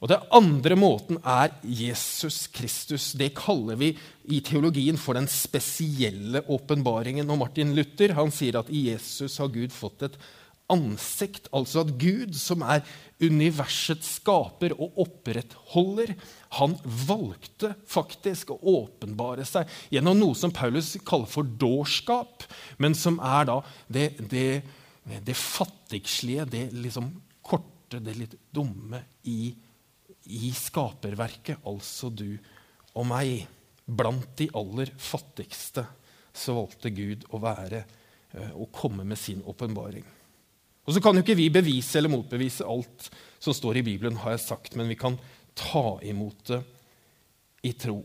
Og 0.00 0.08
Det 0.08 0.20
andre 0.32 0.76
måten 0.80 1.18
er 1.20 1.52
Jesus 1.60 2.46
Kristus. 2.48 3.12
Det 3.12 3.34
kaller 3.36 3.76
vi 3.76 3.92
i 4.32 4.40
teologien 4.40 4.96
for 4.96 5.18
den 5.18 5.28
spesielle 5.28 6.40
åpenbaringen. 6.48 7.28
Og 7.28 7.42
Martin 7.42 7.74
Luther 7.76 8.16
han 8.16 8.32
sier 8.32 8.62
at 8.62 8.72
i 8.72 8.86
Jesus 8.88 9.36
har 9.42 9.52
Gud 9.52 9.74
fått 9.76 10.06
et 10.08 10.16
ansikt. 10.72 11.50
Altså 11.52 11.84
at 11.84 11.92
Gud, 12.00 12.32
som 12.38 12.64
er 12.64 12.80
universets 13.20 14.16
skaper 14.16 14.72
og 14.78 14.96
opprettholder, 15.04 16.14
han 16.56 16.78
valgte 16.84 17.74
faktisk 17.84 18.54
å 18.54 18.60
åpenbare 18.80 19.44
seg 19.44 19.68
gjennom 19.92 20.16
noe 20.16 20.38
som 20.38 20.54
Paulus 20.54 20.94
kaller 21.04 21.28
for 21.28 21.44
dårskap, 21.44 22.46
men 22.80 22.96
som 22.96 23.20
er 23.20 23.50
da 23.52 23.60
det, 23.92 24.14
det, 24.32 24.62
det 25.26 25.36
fattigslige, 25.36 26.48
det 26.48 26.68
liksom 26.72 27.12
korte, 27.44 28.00
det 28.00 28.16
litt 28.16 28.38
dumme 28.54 29.04
i 29.28 29.52
i 30.30 30.52
skaperverket, 30.56 31.62
altså 31.66 32.10
du 32.12 32.38
og 32.94 33.06
meg. 33.10 33.46
Blant 33.90 34.36
de 34.38 34.46
aller 34.54 34.92
fattigste 35.02 35.82
så 36.36 36.54
valgte 36.54 36.92
Gud 36.94 37.24
å 37.34 37.40
være 37.42 37.80
eh, 37.82 38.52
og 38.54 38.70
komme 38.74 39.02
med 39.02 39.18
sin 39.18 39.42
åpenbaring. 39.42 40.04
Og 40.86 40.94
Så 40.94 41.02
kan 41.02 41.16
jo 41.16 41.24
ikke 41.24 41.38
vi 41.38 41.50
bevise 41.52 41.98
eller 41.98 42.12
motbevise 42.12 42.66
alt 42.66 43.10
som 43.42 43.54
står 43.56 43.80
i 43.80 43.86
Bibelen, 43.86 44.20
har 44.22 44.36
jeg 44.36 44.46
sagt, 44.46 44.76
men 44.78 44.88
vi 44.90 44.98
kan 44.98 45.18
ta 45.58 45.98
imot 46.06 46.44
det 46.52 46.62
i 47.66 47.74
tro. 47.76 47.98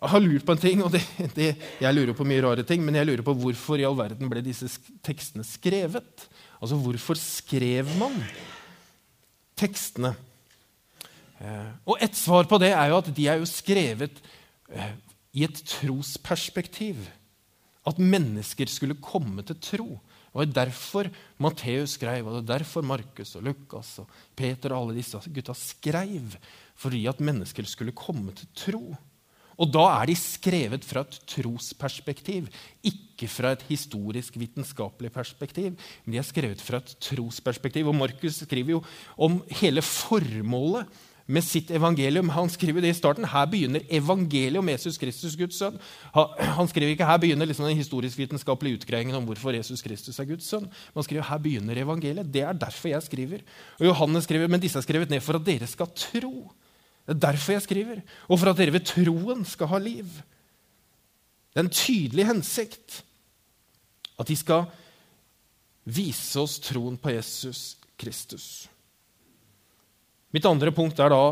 Jeg 0.00 0.12
har 0.14 0.22
lurt 0.24 0.46
på 0.48 0.54
en 0.56 0.62
ting, 0.62 0.82
og 0.84 0.94
det, 0.94 1.02
det, 1.36 1.50
jeg 1.82 1.96
lurer 1.96 2.16
på 2.16 2.24
mye 2.24 2.42
rare 2.44 2.64
ting, 2.66 2.80
men 2.84 2.96
jeg 2.96 3.08
lurer 3.10 3.24
på 3.26 3.36
hvorfor 3.36 3.80
i 3.80 3.84
all 3.84 3.98
verden 3.98 4.30
ble 4.32 4.42
disse 4.44 4.68
tekstene 5.04 5.44
skrevet? 5.44 6.26
Altså, 6.60 6.78
Hvorfor 6.80 7.20
skrev 7.20 7.88
man 8.00 8.16
tekstene? 9.60 10.14
Eh, 11.40 11.72
og 11.88 11.96
Et 12.04 12.16
svar 12.16 12.44
på 12.48 12.58
det 12.60 12.74
er 12.76 12.90
jo 12.92 13.00
at 13.00 13.08
de 13.16 13.26
er 13.28 13.40
jo 13.40 13.48
skrevet 13.48 14.20
eh, 14.68 14.92
i 15.32 15.46
et 15.46 15.62
trosperspektiv. 15.78 17.00
At 17.88 17.98
mennesker 17.98 18.68
skulle 18.68 19.00
komme 19.00 19.40
til 19.42 19.56
tro 19.56 19.88
Det 20.30 20.36
var 20.36 20.50
derfor 20.52 21.08
Matteus 21.40 21.96
skrev, 21.96 22.26
og 22.26 22.34
det 22.36 22.42
er 22.42 22.58
derfor 22.60 22.84
Markus 22.86 23.34
og 23.34 23.42
Lukas 23.42 23.98
og 23.98 24.10
Peter 24.36 24.70
og 24.70 24.84
alle 24.84 25.00
disse 25.00 25.18
gutta 25.18 25.56
skrev. 25.56 26.36
Fordi 26.76 27.06
at 27.06 27.20
mennesker 27.20 27.66
skulle 27.66 27.96
komme 27.96 28.32
til 28.32 28.46
tro. 28.54 28.94
Og 29.60 29.68
da 29.68 29.82
er 29.98 30.06
de 30.08 30.14
skrevet 30.16 30.84
fra 30.86 31.02
et 31.04 31.18
trosperspektiv, 31.28 32.46
ikke 32.86 33.28
fra 33.28 33.52
et 33.52 33.64
historisk 33.68 34.38
vitenskapelig 34.40 35.10
perspektiv. 35.12 35.74
Men 36.04 36.14
de 36.14 36.20
er 36.20 36.24
skrevet 36.24 36.62
fra 36.62 36.78
et 36.80 36.94
trosperspektiv. 37.02 37.90
Og 37.90 37.98
Markus 37.98 38.38
skriver 38.40 38.78
jo 38.78 38.84
om 39.18 39.42
hele 39.60 39.82
formålet 39.82 40.86
med 41.30 41.44
sitt 41.46 41.70
evangelium. 41.70 42.30
Han 42.34 42.50
skriver 42.50 42.82
det 42.82 42.90
i 42.90 42.96
starten. 42.98 43.26
Her 43.30 43.46
begynner 43.50 43.84
evangeliet 43.92 44.58
om 44.58 44.70
Jesus 44.72 44.98
Kristus, 44.98 45.36
Guds 45.38 45.58
sønn. 45.60 45.78
Han 46.12 46.70
skriver 46.70 46.94
ikke 46.94 47.06
her 47.06 47.20
begynner 47.22 47.46
liksom 47.48 47.68
den 47.68 47.78
historisk-vitenskapelige 47.78 48.80
utgreiingen 48.80 49.18
om 49.18 49.28
hvorfor 49.28 49.54
Jesus 49.54 49.82
Kristus 49.84 50.18
er 50.18 50.28
Guds 50.28 50.48
sønn. 50.50 50.66
Han 50.94 51.06
skriver 51.06 51.28
her 51.28 51.42
begynner 51.42 51.82
evangeliet. 51.84 52.32
Det 52.34 52.42
er 52.42 52.58
derfor 52.58 52.90
jeg 52.92 53.06
skriver. 53.06 53.44
Og 53.78 53.86
Johannes 53.92 54.26
skriver, 54.26 54.50
men 54.50 54.62
disse 54.62 54.78
er 54.80 54.86
skrevet 54.86 55.12
ned 55.12 55.22
for 55.24 55.38
at 55.38 55.46
dere 55.46 55.70
skal 55.70 55.94
tro. 55.94 56.50
Det 57.06 57.14
er 57.16 57.22
derfor 57.28 57.56
jeg 57.56 57.66
skriver. 57.68 58.02
Og 58.28 58.40
for 58.40 58.50
at 58.50 58.58
dere 58.58 58.74
ved 58.74 58.86
troen 58.90 59.46
skal 59.46 59.70
ha 59.70 59.78
liv. 59.78 60.10
Det 61.50 61.62
er 61.62 61.66
en 61.66 61.74
tydelig 61.74 62.26
hensikt 62.26 63.00
at 64.20 64.28
de 64.28 64.36
skal 64.36 64.68
vise 65.90 66.40
oss 66.40 66.58
troen 66.62 66.98
på 67.00 67.14
Jesus 67.14 67.76
Kristus. 67.98 68.68
Mitt 70.30 70.46
andre 70.46 70.72
punkt 70.74 71.00
er 71.02 71.10
da 71.12 71.24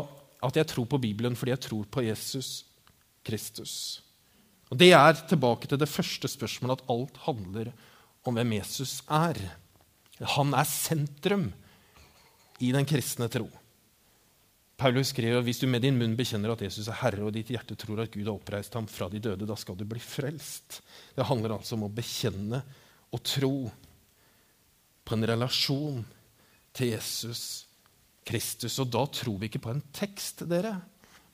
at 0.43 0.59
jeg 0.59 0.67
tror 0.71 0.87
på 0.89 0.99
Bibelen 1.01 1.35
fordi 1.39 1.53
jeg 1.55 1.63
tror 1.67 1.87
på 1.91 2.03
Jesus 2.05 2.65
Kristus. 3.25 4.01
Og 4.69 4.77
Det 4.77 4.91
er 4.93 5.13
tilbake 5.27 5.67
til 5.67 5.79
det 5.81 5.89
første 5.89 6.29
spørsmålet 6.29 6.79
at 6.79 6.91
alt 6.93 7.17
handler 7.25 7.71
om 8.27 8.37
hvem 8.37 8.53
Jesus 8.59 8.99
er. 9.09 9.39
Han 10.37 10.53
er 10.53 10.67
sentrum 10.67 11.49
i 12.59 12.71
den 12.75 12.85
kristne 12.85 13.29
tro. 13.31 13.47
Paulus 14.79 15.11
skriver 15.11 15.41
at 15.41 15.47
hvis 15.47 15.59
du 15.59 15.67
med 15.67 15.83
din 15.83 15.97
munn 15.99 16.15
bekjenner 16.15 16.53
at 16.53 16.61
Jesus 16.63 16.87
er 16.87 16.99
Herre, 17.01 17.25
og 17.27 17.33
ditt 17.35 17.49
hjerte 17.51 17.75
tror 17.75 17.99
at 18.03 18.13
Gud 18.13 18.27
har 18.29 18.37
oppreist 18.37 18.75
ham 18.77 18.87
fra 18.87 19.09
de 19.11 19.19
døde, 19.19 19.47
da 19.47 19.57
skal 19.59 19.75
du 19.75 19.83
bli 19.87 19.99
frelst. 19.99 20.79
Det 21.15 21.27
handler 21.27 21.57
altså 21.57 21.75
om 21.75 21.87
å 21.89 21.91
bekjenne 21.91 22.61
og 23.11 23.23
tro 23.27 23.55
på 25.03 25.17
en 25.17 25.27
relasjon 25.27 26.05
til 26.77 26.93
Jesus 26.93 27.68
Kristus. 28.29 28.77
Og 28.81 28.91
da 28.93 29.03
tror 29.09 29.39
vi 29.41 29.49
ikke 29.49 29.63
på 29.63 29.73
en 29.73 29.83
tekst, 29.95 30.45
dere, 30.49 30.77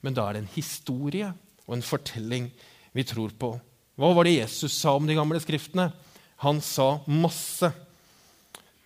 men 0.04 0.16
da 0.16 0.26
er 0.26 0.36
det 0.36 0.44
en 0.44 0.54
historie 0.56 1.30
og 1.66 1.76
en 1.76 1.84
fortelling 1.84 2.50
vi 2.96 3.04
tror 3.06 3.32
på. 3.36 3.56
Hva 3.96 4.12
var 4.16 4.28
det 4.28 4.38
Jesus 4.38 4.76
sa 4.76 4.94
om 4.96 5.08
de 5.08 5.16
gamle 5.16 5.40
skriftene? 5.42 5.90
Han 6.44 6.60
sa 6.60 6.98
masse. 7.08 7.72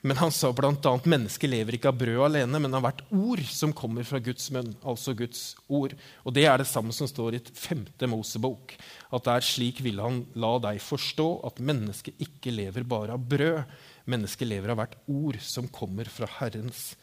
Men 0.00 0.16
han 0.16 0.32
sa 0.32 0.48
bl.a.: 0.56 0.92
Mennesket 1.04 1.50
lever 1.50 1.76
ikke 1.76 1.90
av 1.90 1.98
brød 2.00 2.22
alene, 2.30 2.60
men 2.62 2.76
av 2.76 2.86
hvert 2.86 3.02
ord 3.12 3.42
som 3.52 3.74
kommer 3.76 4.06
fra 4.08 4.20
Guds 4.22 4.48
munn. 4.54 4.72
Altså 4.80 5.12
Guds 5.18 5.42
ord. 5.68 5.92
Og 6.24 6.32
Det 6.32 6.46
er 6.48 6.62
det 6.62 6.70
samme 6.70 6.94
som 6.96 7.10
står 7.10 7.34
i 7.34 7.40
et 7.42 7.52
femte 7.52 8.08
Mosebok. 8.08 8.78
At 9.12 9.26
det 9.26 9.34
er 9.34 9.48
slik 9.50 9.82
ville 9.84 10.06
han 10.06 10.22
la 10.34 10.54
deg 10.70 10.80
forstå 10.80 11.28
at 11.50 11.60
mennesket 11.60 12.22
ikke 12.22 12.54
lever 12.54 12.86
bare 12.88 13.18
av 13.18 13.28
brød. 13.28 13.66
Mennesket 14.08 14.48
lever 14.48 14.72
av 14.72 14.80
hvert 14.80 14.96
ord 15.10 15.40
som 15.44 15.68
kommer 15.68 16.08
fra 16.08 16.30
Herrens 16.38 16.94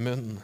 munn. 0.00 0.38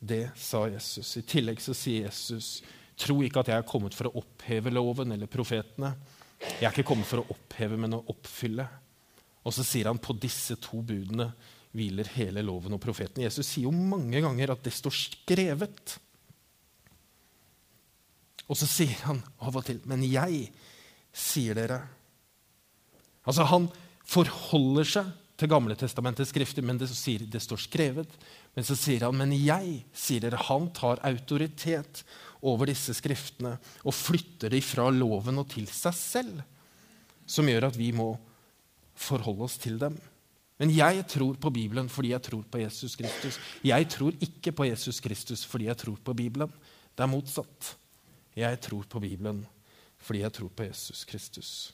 Det 0.00 0.30
sa 0.40 0.64
Jesus. 0.68 1.12
I 1.20 1.22
tillegg 1.28 1.60
så 1.60 1.74
sier 1.76 2.08
Jesus, 2.08 2.62
tro 2.96 3.18
ikke 3.24 3.42
at 3.42 3.50
jeg 3.52 3.60
er 3.60 3.68
kommet 3.68 3.96
for 3.96 4.08
å 4.08 4.22
oppheve 4.22 4.72
loven 4.72 5.12
eller 5.12 5.28
profetene. 5.30 5.92
Jeg 6.40 6.64
er 6.64 6.72
ikke 6.72 6.88
kommet 6.88 7.08
for 7.08 7.20
å 7.20 7.34
oppheve, 7.34 7.76
men 7.76 7.98
å 7.98 8.04
oppfylle. 8.08 8.64
Og 9.44 9.52
så 9.52 9.64
sier 9.64 9.90
han 9.90 10.00
på 10.00 10.16
disse 10.20 10.56
to 10.60 10.80
budene 10.84 11.28
hviler 11.76 12.08
hele 12.16 12.42
loven 12.44 12.74
og 12.76 12.82
profetene.' 12.82 13.28
Jesus 13.28 13.46
sier 13.46 13.68
jo 13.68 13.74
mange 13.76 14.22
ganger 14.24 14.54
at 14.56 14.64
det 14.64 14.72
står 14.74 14.96
skrevet. 14.96 15.96
Og 18.50 18.58
så 18.58 18.66
sier 18.66 18.96
han 19.04 19.20
av 19.38 19.56
og 19.56 19.64
til, 19.68 19.80
'Men 19.84 20.02
jeg 20.02 20.50
sier 21.12 21.54
dere' 21.54 21.86
Altså, 23.26 23.44
Han 23.44 23.68
forholder 24.04 24.84
seg 24.84 25.12
til 25.40 25.50
Gamle 25.50 25.74
testamentets 25.78 26.30
skrifter, 26.34 26.64
men 26.66 26.78
det, 26.80 26.90
sier, 26.92 27.24
det 27.24 27.40
står 27.42 27.62
skrevet. 27.64 28.12
Men 28.54 28.66
så 28.66 28.76
sier 28.76 29.06
han, 29.06 29.16
'Men 29.16 29.32
jeg 29.32 29.84
sier 29.92 30.20
dere'. 30.20 30.46
Han 30.48 30.70
tar 30.76 31.00
autoritet 31.02 32.04
over 32.42 32.66
disse 32.66 32.94
skriftene 32.96 33.58
og 33.84 33.94
flytter 33.94 34.52
dem 34.52 34.64
fra 34.64 34.88
loven 34.90 35.38
og 35.38 35.48
til 35.48 35.66
seg 35.66 35.94
selv, 35.94 36.42
som 37.26 37.48
gjør 37.48 37.68
at 37.68 37.76
vi 37.76 37.92
må 37.92 38.18
forholde 38.94 39.44
oss 39.44 39.56
til 39.60 39.78
dem. 39.78 39.98
Men 40.60 40.72
jeg 40.76 41.06
tror 41.08 41.38
på 41.40 41.50
Bibelen 41.50 41.88
fordi 41.88 42.12
jeg 42.12 42.22
tror 42.22 42.44
på 42.44 42.60
Jesus 42.60 42.96
Kristus. 42.96 43.38
Jeg 43.64 43.88
tror 43.88 44.12
ikke 44.20 44.52
på 44.52 44.68
Jesus 44.68 45.00
Kristus 45.00 45.44
fordi 45.44 45.70
jeg 45.70 45.76
tror 45.76 45.96
på 46.04 46.12
Bibelen. 46.12 46.52
Det 46.92 47.02
er 47.02 47.08
motsatt. 47.08 47.76
Jeg 48.36 48.60
tror 48.60 48.84
på 48.84 49.00
Bibelen 49.00 49.46
fordi 50.00 50.20
jeg 50.20 50.32
tror 50.32 50.48
på 50.52 50.68
Jesus 50.68 51.04
Kristus. 51.04 51.72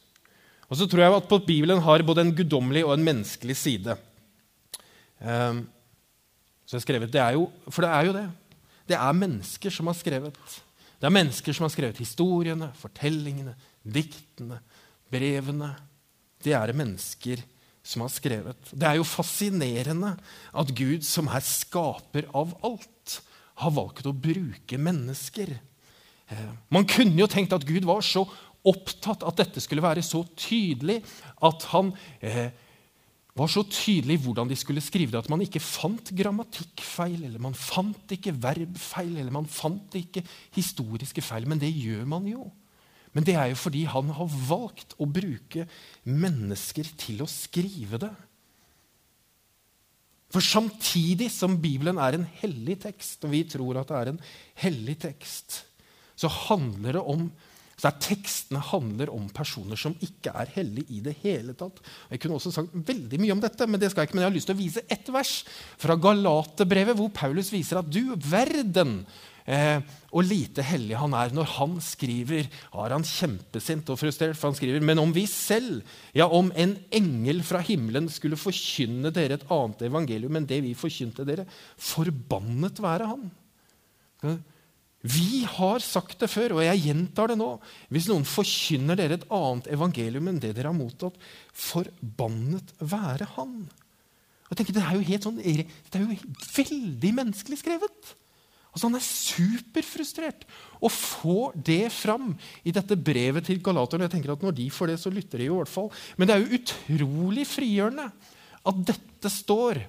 Og 0.66 0.78
så 0.78 0.88
tror 0.90 1.04
jeg 1.04 1.16
at 1.16 1.46
Bibelen 1.46 1.82
har 1.82 2.02
både 2.02 2.26
en 2.26 2.34
guddommelig 2.34 2.84
og 2.84 2.96
en 2.96 3.06
menneskelig 3.06 3.56
side. 3.56 3.96
Um, 5.20 5.64
så 6.66 6.74
jeg 6.74 6.80
har 6.80 6.86
skrevet, 6.86 7.12
det 7.12 7.26
jo, 7.36 7.50
For 7.70 7.86
det 7.86 7.90
er 7.90 8.06
jo 8.08 8.14
det. 8.16 8.26
Det 8.86 8.96
er 8.98 9.20
mennesker 9.20 9.70
som 9.70 9.86
har 9.86 9.98
skrevet. 9.98 10.38
Det 11.00 11.06
er 11.06 11.14
mennesker 11.14 11.54
som 11.54 11.66
har 11.66 11.74
skrevet 11.74 11.98
historiene, 12.02 12.72
fortellingene, 12.78 13.54
diktene, 13.82 14.58
brevene 15.10 15.74
det 16.46 16.54
er 16.54 16.70
det 16.70 16.78
mennesker 16.78 17.42
som 17.86 18.04
har 18.04 18.12
skrevet. 18.12 18.72
Det 18.72 18.86
er 18.86 18.98
jo 18.98 19.06
fascinerende 19.06 20.14
at 20.54 20.74
Gud, 20.76 21.06
som 21.06 21.30
er 21.30 21.44
skaper 21.44 22.28
av 22.36 22.54
alt, 22.66 23.20
har 23.62 23.72
valgt 23.72 24.06
å 24.06 24.14
bruke 24.14 24.78
mennesker. 24.78 25.54
Eh, 26.28 26.50
man 26.72 26.86
kunne 26.90 27.18
jo 27.22 27.28
tenkt 27.30 27.54
at 27.56 27.64
Gud 27.66 27.86
var 27.88 28.04
så 28.04 28.26
opptatt 28.66 29.24
at 29.26 29.42
dette 29.42 29.62
skulle 29.62 29.84
være 29.84 30.04
så 30.04 30.22
tydelig 30.38 31.00
at 31.46 31.66
han 31.72 31.92
eh, 32.20 32.48
var 33.36 33.50
så 33.52 33.62
tydelig 33.68 34.16
i 34.16 34.22
hvordan 34.24 34.48
de 34.48 34.56
skulle 34.56 34.84
skrive 34.84 35.12
det, 35.12 35.20
at 35.20 35.32
man 35.32 35.42
ikke 35.44 35.60
fant 35.60 36.12
grammatikkfeil, 36.16 37.18
eller 37.26 37.42
man 37.42 37.56
fant 37.56 38.14
ikke 38.16 38.32
verbfeil, 38.32 39.18
eller 39.18 39.34
man 39.34 39.48
fant 39.50 39.96
ikke 39.98 40.24
historiske 40.56 41.24
feil. 41.24 41.44
Men 41.48 41.60
det 41.60 41.68
gjør 41.74 42.06
man 42.08 42.28
jo. 42.30 42.48
Men 43.12 43.24
det 43.24 43.36
er 43.36 43.50
jo 43.52 43.58
fordi 43.60 43.84
han 43.88 44.08
har 44.16 44.38
valgt 44.48 44.96
å 45.00 45.08
bruke 45.08 45.66
mennesker 46.08 46.88
til 47.00 47.22
å 47.24 47.28
skrive 47.28 48.00
det. 48.00 48.12
For 50.32 50.44
samtidig 50.44 51.28
som 51.32 51.58
Bibelen 51.60 52.00
er 52.02 52.16
en 52.16 52.26
hellig 52.40 52.80
tekst, 52.82 53.22
og 53.24 53.32
vi 53.32 53.44
tror 53.48 53.80
at 53.80 53.92
det 53.92 54.00
er 54.00 54.10
en 54.12 54.22
hellig 54.64 54.96
tekst, 55.04 55.62
så 56.16 56.28
handler 56.48 56.98
det 56.98 57.04
om 57.04 57.28
så 57.76 57.90
er 57.90 58.00
tekstene 58.00 58.62
handler 58.70 59.10
om 59.12 59.28
personer 59.36 59.76
som 59.76 59.94
ikke 60.00 60.32
er 60.32 60.52
hellige 60.54 60.96
i 60.96 61.02
det 61.04 61.12
hele 61.20 61.52
tatt. 61.58 61.82
Jeg 62.08 62.22
kunne 62.22 62.38
også 62.38 62.54
sagt 62.54 62.72
veldig 62.72 63.20
mye 63.20 63.36
om 63.36 63.42
dette, 63.42 63.68
men 63.68 63.80
det 63.82 63.90
skal 63.92 64.02
jeg 64.02 64.10
ikke, 64.10 64.16
men 64.16 64.24
jeg 64.24 64.30
har 64.30 64.36
lyst 64.38 64.48
til 64.50 64.56
å 64.56 64.62
vise 64.62 64.84
ett 64.96 65.10
vers 65.12 65.32
fra 65.82 65.98
Galaterbrevet, 66.00 66.96
hvor 66.96 67.12
Paulus 67.12 67.52
viser 67.52 67.82
at 67.82 67.90
du 67.92 68.16
verden 68.16 69.02
eh, 69.44 69.84
og 70.08 70.24
lite 70.24 70.64
hellig 70.64 70.96
han 70.96 71.18
er. 71.20 71.36
Når 71.36 71.52
han 71.58 71.76
skriver, 71.84 72.48
har 72.72 72.96
han 72.96 73.04
kjempesint 73.04 73.92
og 73.92 74.00
frustrert, 74.00 74.40
for 74.40 74.48
han 74.48 74.56
skriver 74.58 74.80
Men 74.80 75.04
om 75.04 75.12
vi 75.12 75.26
selv, 75.28 75.84
ja, 76.16 76.30
om 76.32 76.48
en 76.56 76.78
engel 76.96 77.44
fra 77.44 77.60
himmelen 77.60 78.08
skulle 78.08 78.40
forkynne 78.40 79.12
dere 79.12 79.36
et 79.36 79.48
annet 79.52 79.84
evangelium 79.90 80.40
enn 80.40 80.48
det 80.48 80.64
vi 80.64 80.72
forkynte 80.78 81.28
dere, 81.28 81.44
forbannet 81.76 82.80
være 82.80 83.12
han. 83.12 83.32
Vi 85.06 85.44
har 85.46 85.82
sagt 85.84 86.18
det 86.22 86.28
før, 86.32 86.56
og 86.56 86.64
jeg 86.64 86.82
gjentar 86.88 87.30
det 87.30 87.38
nå. 87.38 87.48
Hvis 87.92 88.08
noen 88.10 88.26
forkynner 88.26 88.98
dere 88.98 89.20
et 89.20 89.26
annet 89.32 89.68
evangelium 89.76 90.30
enn 90.30 90.40
det 90.42 90.54
dere 90.56 90.72
har 90.72 90.76
mottatt, 90.76 91.18
forbannet 91.54 92.72
være 92.80 93.28
han. 93.36 93.58
Jeg 94.50 94.60
tenker, 94.60 94.74
Det 94.74 94.82
er 94.82 94.94
jo 94.98 95.18
sånn, 95.22 95.42
det 95.42 95.98
er 95.98 96.04
jo 96.04 96.16
veldig 96.56 97.12
menneskelig 97.20 97.60
skrevet. 97.62 98.14
Altså 98.76 98.90
Han 98.90 98.98
er 98.98 99.06
superfrustrert 99.06 100.44
og 100.84 100.92
får 100.92 101.54
det 101.64 101.86
fram 101.94 102.34
i 102.60 102.74
dette 102.76 102.98
brevet 103.00 103.46
til 103.48 103.62
galaterne. 103.64 104.04
Jeg 104.04 104.18
tenker 104.18 104.34
at 104.34 104.42
Når 104.44 104.56
de 104.58 104.68
får 104.70 104.92
det, 104.92 104.98
så 105.00 105.12
lytter 105.12 105.40
de 105.40 105.48
i 105.48 105.52
hvert 105.52 105.70
fall. 105.70 105.88
Men 106.16 106.28
det 106.28 106.36
er 106.36 106.44
jo 106.44 106.58
utrolig 106.60 107.46
frigjørende 107.48 108.10
at 108.66 108.82
dette 108.90 109.30
står 109.32 109.80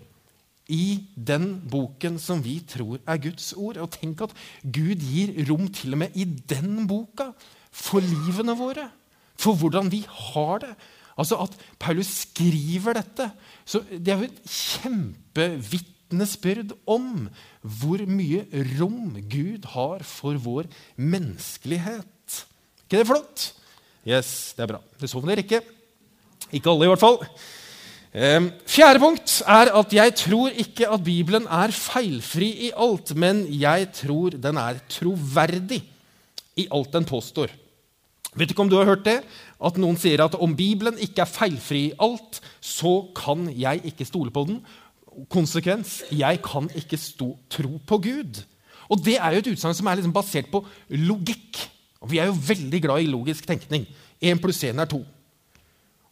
i 0.68 1.08
den 1.16 1.62
boken 1.72 2.20
som 2.20 2.44
vi 2.44 2.60
tror 2.68 3.00
er 3.08 3.18
Guds 3.24 3.54
ord. 3.56 3.78
Og 3.82 3.92
tenk 3.96 4.22
at 4.26 4.34
Gud 4.64 4.96
gir 5.00 5.48
rom 5.50 5.68
til 5.74 5.94
og 5.96 6.00
med 6.04 6.10
i 6.16 6.26
den 6.26 6.88
boka 6.90 7.32
for 7.72 8.00
livene 8.04 8.58
våre. 8.60 8.90
For 9.38 9.54
hvordan 9.56 9.92
vi 9.94 10.06
har 10.10 10.60
det. 10.66 10.76
Altså 11.18 11.36
At 11.42 11.58
Paulus 11.80 12.08
skriver 12.28 12.94
dette. 12.94 13.32
Så 13.66 13.80
Det 13.90 14.08
er 14.08 14.18
jo 14.18 14.24
et 14.30 14.42
kjempevitnesbyrd 14.46 16.72
om 16.88 17.30
hvor 17.62 18.06
mye 18.06 18.46
rom 18.78 19.18
Gud 19.30 19.66
har 19.74 20.04
for 20.04 20.38
vår 20.38 20.64
menneskelighet. 20.98 22.48
ikke 22.88 22.98
det 22.98 23.08
flott? 23.08 23.54
Yes, 24.08 24.54
det 24.56 24.64
er 24.64 24.68
bra. 24.68 24.80
Det 25.00 25.10
sovner 25.10 25.36
ikke. 25.38 25.62
Ikke 26.54 26.70
alle, 26.70 26.86
i 26.86 26.88
hvert 26.88 27.00
fall. 27.00 27.18
Eh, 28.18 28.48
fjerde 28.66 28.98
punkt 28.98 29.34
er 29.46 29.70
at 29.78 29.92
jeg 29.94 30.14
tror 30.18 30.56
ikke 30.58 30.88
at 30.90 31.04
Bibelen 31.06 31.44
er 31.54 31.74
feilfri 31.76 32.48
i 32.66 32.70
alt, 32.74 33.12
men 33.14 33.44
jeg 33.54 33.92
tror 33.94 34.34
den 34.34 34.58
er 34.58 34.80
troverdig 34.90 35.84
i 36.58 36.66
alt 36.74 36.96
den 36.96 37.06
påstår. 37.06 37.54
Vet 38.34 38.50
ikke 38.50 38.64
om 38.66 38.72
du 38.72 38.80
har 38.80 38.90
hørt 38.90 39.06
det? 39.06 39.20
At 39.62 39.78
noen 39.78 40.00
sier 40.02 40.24
at 40.26 40.38
om 40.42 40.56
Bibelen 40.58 40.98
ikke 40.98 41.22
er 41.22 41.30
feilfri 41.30 41.84
i 41.92 41.94
alt, 42.02 42.42
så 42.58 43.04
kan 43.18 43.52
jeg 43.54 43.86
ikke 43.92 44.10
stole 44.10 44.34
på 44.34 44.48
den. 44.50 44.60
Konsekvens 45.30 46.00
jeg 46.10 46.42
kan 46.46 46.72
ikke 46.74 46.98
stå, 46.98 47.30
tro 47.54 47.78
på 47.86 48.02
Gud. 48.02 48.42
Og 48.90 49.06
Det 49.06 49.20
er 49.20 49.36
jo 49.36 49.46
et 49.46 49.52
utsagn 49.54 49.78
som 49.78 49.92
er 49.92 50.02
liksom 50.02 50.16
basert 50.16 50.50
på 50.50 50.64
logikk. 50.90 51.62
Og 52.02 52.10
Vi 52.10 52.18
er 52.18 52.32
jo 52.32 52.42
veldig 52.50 52.82
glad 52.82 53.06
i 53.06 53.14
logisk 53.14 53.46
tenkning. 53.46 53.86
Én 54.22 54.42
pluss 54.42 54.64
én 54.66 54.82
er 54.82 54.90
to. 54.90 55.06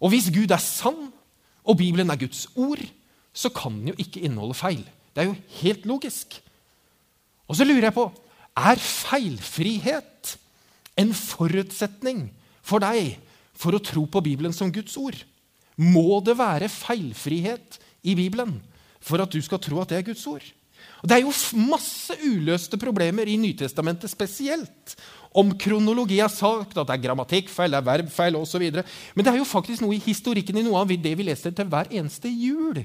Og 0.01 0.09
hvis 0.13 0.29
Gud 0.29 0.51
er 0.51 0.61
sann, 0.61 1.14
og 1.65 1.77
Bibelen 1.79 2.11
er 2.13 2.19
Guds 2.21 2.45
ord, 2.55 2.81
så 3.35 3.49
kan 3.51 3.73
den 3.79 3.91
jo 3.91 3.97
ikke 3.99 4.21
inneholde 4.23 4.57
feil. 4.57 4.83
Det 5.15 5.23
er 5.23 5.29
jo 5.29 5.35
helt 5.61 5.85
logisk. 5.89 6.37
Og 7.47 7.57
så 7.57 7.65
lurer 7.67 7.89
jeg 7.89 7.97
på 7.97 8.09
er 8.55 8.79
feilfrihet 8.79 10.35
en 10.99 11.11
forutsetning 11.11 12.29
for 12.63 12.83
deg 12.83 13.17
for 13.55 13.75
å 13.75 13.83
tro 13.83 14.05
på 14.07 14.23
Bibelen 14.23 14.55
som 14.55 14.71
Guds 14.73 14.95
ord? 14.99 15.17
Må 15.75 16.21
det 16.23 16.37
være 16.39 16.71
feilfrihet 16.71 17.79
i 18.07 18.15
Bibelen 18.15 18.57
for 19.03 19.21
at 19.21 19.31
du 19.31 19.41
skal 19.43 19.59
tro 19.63 19.81
at 19.81 19.91
det 19.91 19.99
er 19.99 20.07
Guds 20.07 20.23
ord? 20.31 20.45
Og 21.01 21.09
det 21.09 21.17
er 21.17 21.25
jo 21.25 21.59
masse 21.69 22.15
uløste 22.25 22.79
problemer 22.81 23.29
i 23.29 23.37
Nytestamentet 23.37 24.09
spesielt. 24.09 24.95
Om 25.35 25.51
kronologi 25.59 26.21
er 26.23 26.31
sagt, 26.31 26.77
at 26.77 26.87
det 26.87 26.95
er 26.95 27.03
grammatikkfeil, 27.03 27.73
det 27.73 27.81
er 27.81 27.87
verbfeil 27.89 28.37
osv. 28.39 28.63
Men 29.15 29.25
det 29.25 29.33
er 29.33 29.41
jo 29.41 29.47
faktisk 29.47 29.83
noe 29.83 29.97
i 29.97 30.03
historikken 30.03 30.61
i 30.61 30.63
noe 30.65 30.79
av 30.81 30.93
det 30.93 31.11
vi 31.19 31.27
leser 31.27 31.53
til 31.55 31.67
hver 31.69 31.91
eneste 31.91 32.31
jul, 32.31 32.79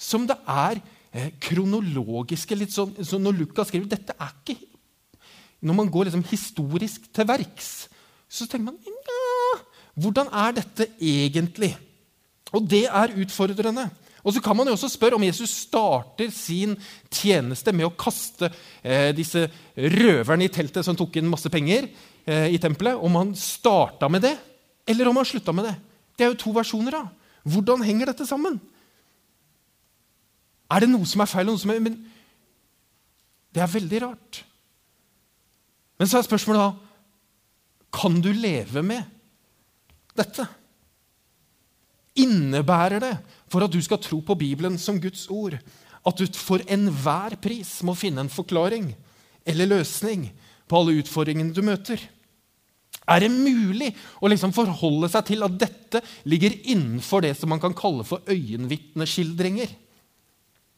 som 0.00 0.24
det 0.26 0.38
er 0.48 0.80
eh, 1.12 1.28
kronologiske 1.44 2.56
litt 2.56 2.72
sånn, 2.72 2.94
så 3.04 3.20
Når 3.20 3.36
Lukas 3.36 3.68
skriver 3.68 3.90
dette 3.90 4.14
er 4.16 4.30
ikke 4.40 4.56
Når 5.60 5.76
man 5.76 5.90
går 5.92 6.08
liksom 6.08 6.24
historisk 6.30 7.10
til 7.12 7.28
verks, 7.28 7.90
så 8.24 8.46
tenker 8.48 8.70
man 8.70 8.78
ja, 8.80 9.60
hvordan 10.00 10.30
er 10.32 10.56
dette 10.56 10.86
egentlig? 10.96 11.74
Og 12.56 12.64
det 12.64 12.86
er 12.88 13.12
utfordrende. 13.20 13.90
Og 14.20 14.34
så 14.34 14.42
kan 14.44 14.56
man 14.56 14.68
jo 14.68 14.74
også 14.76 14.90
spørre 14.92 15.16
om 15.16 15.24
Jesus 15.24 15.52
starter 15.62 16.32
sin 16.34 16.74
tjeneste 17.08 17.72
med 17.72 17.88
å 17.88 17.94
kaste 17.96 18.50
eh, 18.82 19.10
disse 19.16 19.46
røverne 19.76 20.44
i 20.44 20.52
teltet 20.52 20.84
som 20.84 20.98
tok 20.98 21.16
inn 21.16 21.30
masse 21.30 21.48
penger 21.52 21.88
eh, 22.26 22.50
i 22.52 22.60
tempelet. 22.60 23.00
Om 23.00 23.16
han 23.16 23.32
starta 23.38 24.10
med 24.12 24.26
det, 24.28 24.34
eller 24.90 25.08
om 25.08 25.20
han 25.20 25.28
slutta 25.28 25.54
med 25.56 25.70
det. 25.70 25.74
Det 26.16 26.26
er 26.26 26.34
jo 26.34 26.42
to 26.42 26.52
versjoner. 26.56 26.98
da. 26.98 27.06
Hvordan 27.48 27.86
henger 27.86 28.12
dette 28.12 28.28
sammen? 28.28 28.60
Er 30.70 30.84
det 30.84 30.92
noe 30.92 31.08
som 31.08 31.24
er 31.24 31.30
feil? 31.30 31.48
noe 31.48 31.60
som 31.60 31.72
er... 31.72 31.80
Men 31.82 31.98
det 33.50 33.64
er 33.64 33.72
veldig 33.72 34.00
rart. 34.04 34.44
Men 35.98 36.08
så 36.08 36.20
er 36.20 36.28
spørsmålet 36.28 36.62
da 36.62 36.70
Kan 37.90 38.20
du 38.22 38.30
leve 38.32 38.84
med 38.86 39.02
dette? 40.16 40.46
Innebærer 42.20 43.02
det 43.02 43.14
for 43.50 43.66
at 43.66 43.72
du 43.72 43.80
skal 43.82 44.00
tro 44.02 44.20
på 44.22 44.36
Bibelen 44.38 44.78
som 44.78 45.00
Guds 45.02 45.26
ord, 45.30 45.56
at 46.00 46.16
du 46.20 46.38
for 46.38 46.62
enhver 46.70 47.36
pris 47.42 47.80
må 47.84 47.96
finne 47.98 48.24
en 48.24 48.32
forklaring 48.32 48.92
eller 49.48 49.68
løsning 49.68 50.28
på 50.70 50.78
alle 50.78 51.00
utfordringene 51.02 51.54
du 51.54 51.62
møter? 51.66 52.00
Er 53.10 53.24
det 53.24 53.30
mulig 53.32 53.90
å 54.22 54.30
liksom 54.30 54.52
forholde 54.54 55.10
seg 55.10 55.26
til 55.32 55.42
at 55.42 55.56
dette 55.58 56.02
ligger 56.30 56.54
innenfor 56.62 57.24
det 57.24 57.34
som 57.38 57.50
man 57.50 57.62
kan 57.62 57.74
kalle 57.76 58.06
for 58.06 58.22
øyenvitneskildringer? 58.30 59.72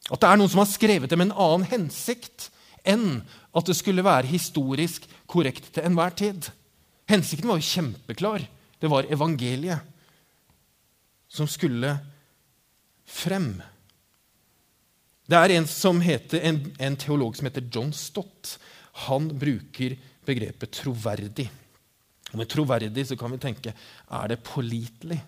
At 0.09 0.19
det 0.19 0.29
er 0.29 0.39
noen 0.39 0.51
som 0.51 0.63
har 0.63 0.71
skrevet 0.71 1.11
det 1.11 1.19
med 1.19 1.29
en 1.29 1.37
annen 1.45 1.69
hensikt 1.69 2.49
enn 2.83 3.21
at 3.53 3.69
det 3.69 3.77
skulle 3.77 4.03
være 4.03 4.31
historisk 4.31 5.05
korrekt 5.29 5.69
til 5.75 5.85
enhver 5.85 6.15
tid? 6.17 6.49
Hensikten 7.11 7.51
var 7.51 7.61
jo 7.61 7.69
kjempeklar. 7.69 8.47
Det 8.81 8.89
var 8.91 9.07
evangeliet 9.13 9.85
som 11.31 11.47
skulle 11.49 11.95
frem. 13.13 13.55
Det 15.29 15.39
er 15.39 15.53
en, 15.55 15.67
heter, 16.03 16.41
en, 16.43 16.61
en, 16.79 16.97
teolog 16.99 17.37
som 17.37 17.47
heter 17.47 17.67
John 17.71 17.93
Stott. 17.95 18.57
Han 19.07 19.29
bruker 19.39 19.95
begrepet 20.25 20.73
troverdig. 20.81 21.47
Og 22.33 22.41
med 22.41 22.49
troverdig 22.49 23.05
så 23.07 23.17
kan 23.19 23.31
vi 23.33 23.41
tenke 23.41 23.73
er 23.73 24.27
det 24.31 24.43
pålitelig? 24.45 25.21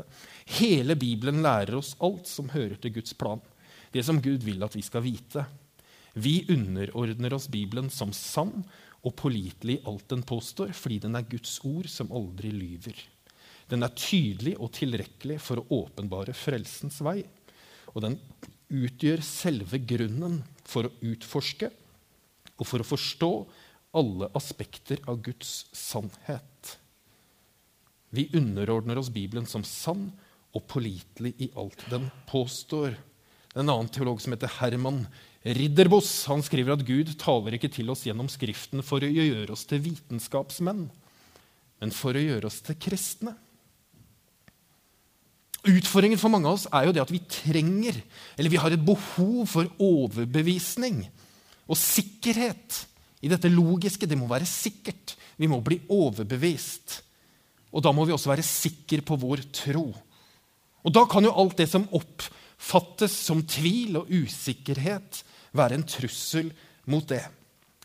Hele 0.62 0.94
Bibelen 0.96 1.42
lærer 1.44 1.76
oss 1.82 1.96
alt 2.00 2.28
som 2.32 2.50
hører 2.56 2.78
til 2.80 2.94
Guds 2.96 3.14
plan. 3.18 3.42
Det 3.92 4.04
som 4.08 4.22
Gud 4.24 4.44
vil 4.48 4.64
at 4.64 4.76
vi 4.78 4.84
skal 4.88 5.04
vite. 5.04 5.44
Vi 6.16 6.46
underordner 6.52 7.34
oss 7.36 7.52
Bibelen 7.52 7.90
som 7.92 8.14
sann 8.16 8.64
og 9.02 9.16
pålitelig 9.20 9.82
alt 9.88 10.10
den 10.12 10.24
påstår, 10.28 10.72
fordi 10.78 11.00
den 11.04 11.16
er 11.18 11.28
Guds 11.28 11.60
ord 11.66 11.88
som 11.92 12.12
aldri 12.14 12.52
lyver. 12.54 12.96
Den 13.72 13.86
er 13.88 13.96
tydelig 13.96 14.58
og 14.60 14.74
tilrekkelig 14.76 15.40
for 15.40 15.62
å 15.62 15.82
åpenbare 15.84 16.36
frelsens 16.36 17.00
vei. 17.06 17.22
Og 17.96 18.04
den 18.04 18.18
utgjør 18.72 19.24
selve 19.26 19.80
grunnen 19.84 20.42
for 20.68 20.88
å 20.88 20.94
utforske 21.04 21.72
og 22.58 22.68
for 22.68 22.84
å 22.84 22.88
forstå 22.88 23.32
alle 23.98 24.30
aspekter 24.38 25.02
av 25.10 25.20
Guds 25.24 25.66
sannhet. 25.76 26.76
Vi 28.12 28.28
underordner 28.36 29.00
oss 29.00 29.12
Bibelen 29.12 29.48
som 29.48 29.64
sann 29.68 30.10
og 30.52 30.68
pålitelig 30.68 31.34
i 31.40 31.50
alt 31.60 31.84
den 31.92 32.10
påstår. 32.28 32.98
En 33.56 33.68
annen 33.68 33.92
teolog 33.92 34.20
som 34.24 34.36
heter 34.36 34.52
Herman 34.60 35.06
Ridderbos, 35.42 36.10
han 36.30 36.44
skriver 36.46 36.76
at 36.76 36.84
Gud 36.86 37.16
taler 37.20 37.56
ikke 37.58 37.72
til 37.74 37.90
oss 37.90 38.04
gjennom 38.06 38.28
Skriften 38.30 38.84
for 38.86 39.02
å 39.02 39.10
gjøre 39.10 39.56
oss 39.56 39.64
til 39.66 39.82
vitenskapsmenn, 39.88 40.84
men 41.82 41.94
for 41.96 42.14
å 42.14 42.22
gjøre 42.22 42.52
oss 42.52 42.60
til 42.68 42.78
kristne. 42.78 43.34
Utfordringen 45.62 46.18
for 46.18 46.34
mange 46.34 46.50
av 46.50 46.58
oss 46.58 46.68
er 46.74 46.88
jo 46.88 46.94
det 46.96 47.04
at 47.04 47.12
vi 47.14 47.22
trenger, 47.30 48.00
eller 48.34 48.50
vi 48.50 48.60
har 48.62 48.74
et 48.74 48.86
behov 48.86 49.44
for 49.50 49.70
overbevisning 49.78 51.04
og 51.70 51.78
sikkerhet 51.78 52.80
i 53.22 53.30
dette 53.30 53.52
logiske. 53.52 54.10
Det 54.10 54.18
må 54.18 54.30
være 54.30 54.50
sikkert. 54.50 55.16
Vi 55.38 55.50
må 55.50 55.62
bli 55.64 55.78
overbevist. 55.94 57.02
Og 57.72 57.86
da 57.86 57.94
må 57.94 58.08
vi 58.08 58.16
også 58.16 58.32
være 58.34 58.46
sikre 58.46 59.06
på 59.06 59.18
vår 59.22 59.46
tro. 59.54 59.86
Og 60.82 60.94
da 60.94 61.06
kan 61.10 61.26
jo 61.26 61.36
alt 61.38 61.60
det 61.62 61.70
som 61.70 61.86
oppfattes 61.94 63.14
som 63.28 63.44
tvil 63.46 64.02
og 64.02 64.10
usikkerhet, 64.10 65.22
være 65.54 65.78
en 65.78 65.86
trussel 65.88 66.50
mot 66.90 67.06
det. 67.08 67.24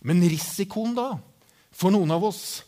Men 0.07 0.25
risikoen 0.25 0.95
da, 0.97 1.11
for 1.75 1.93
noen 1.93 2.15
av 2.15 2.25
oss, 2.25 2.63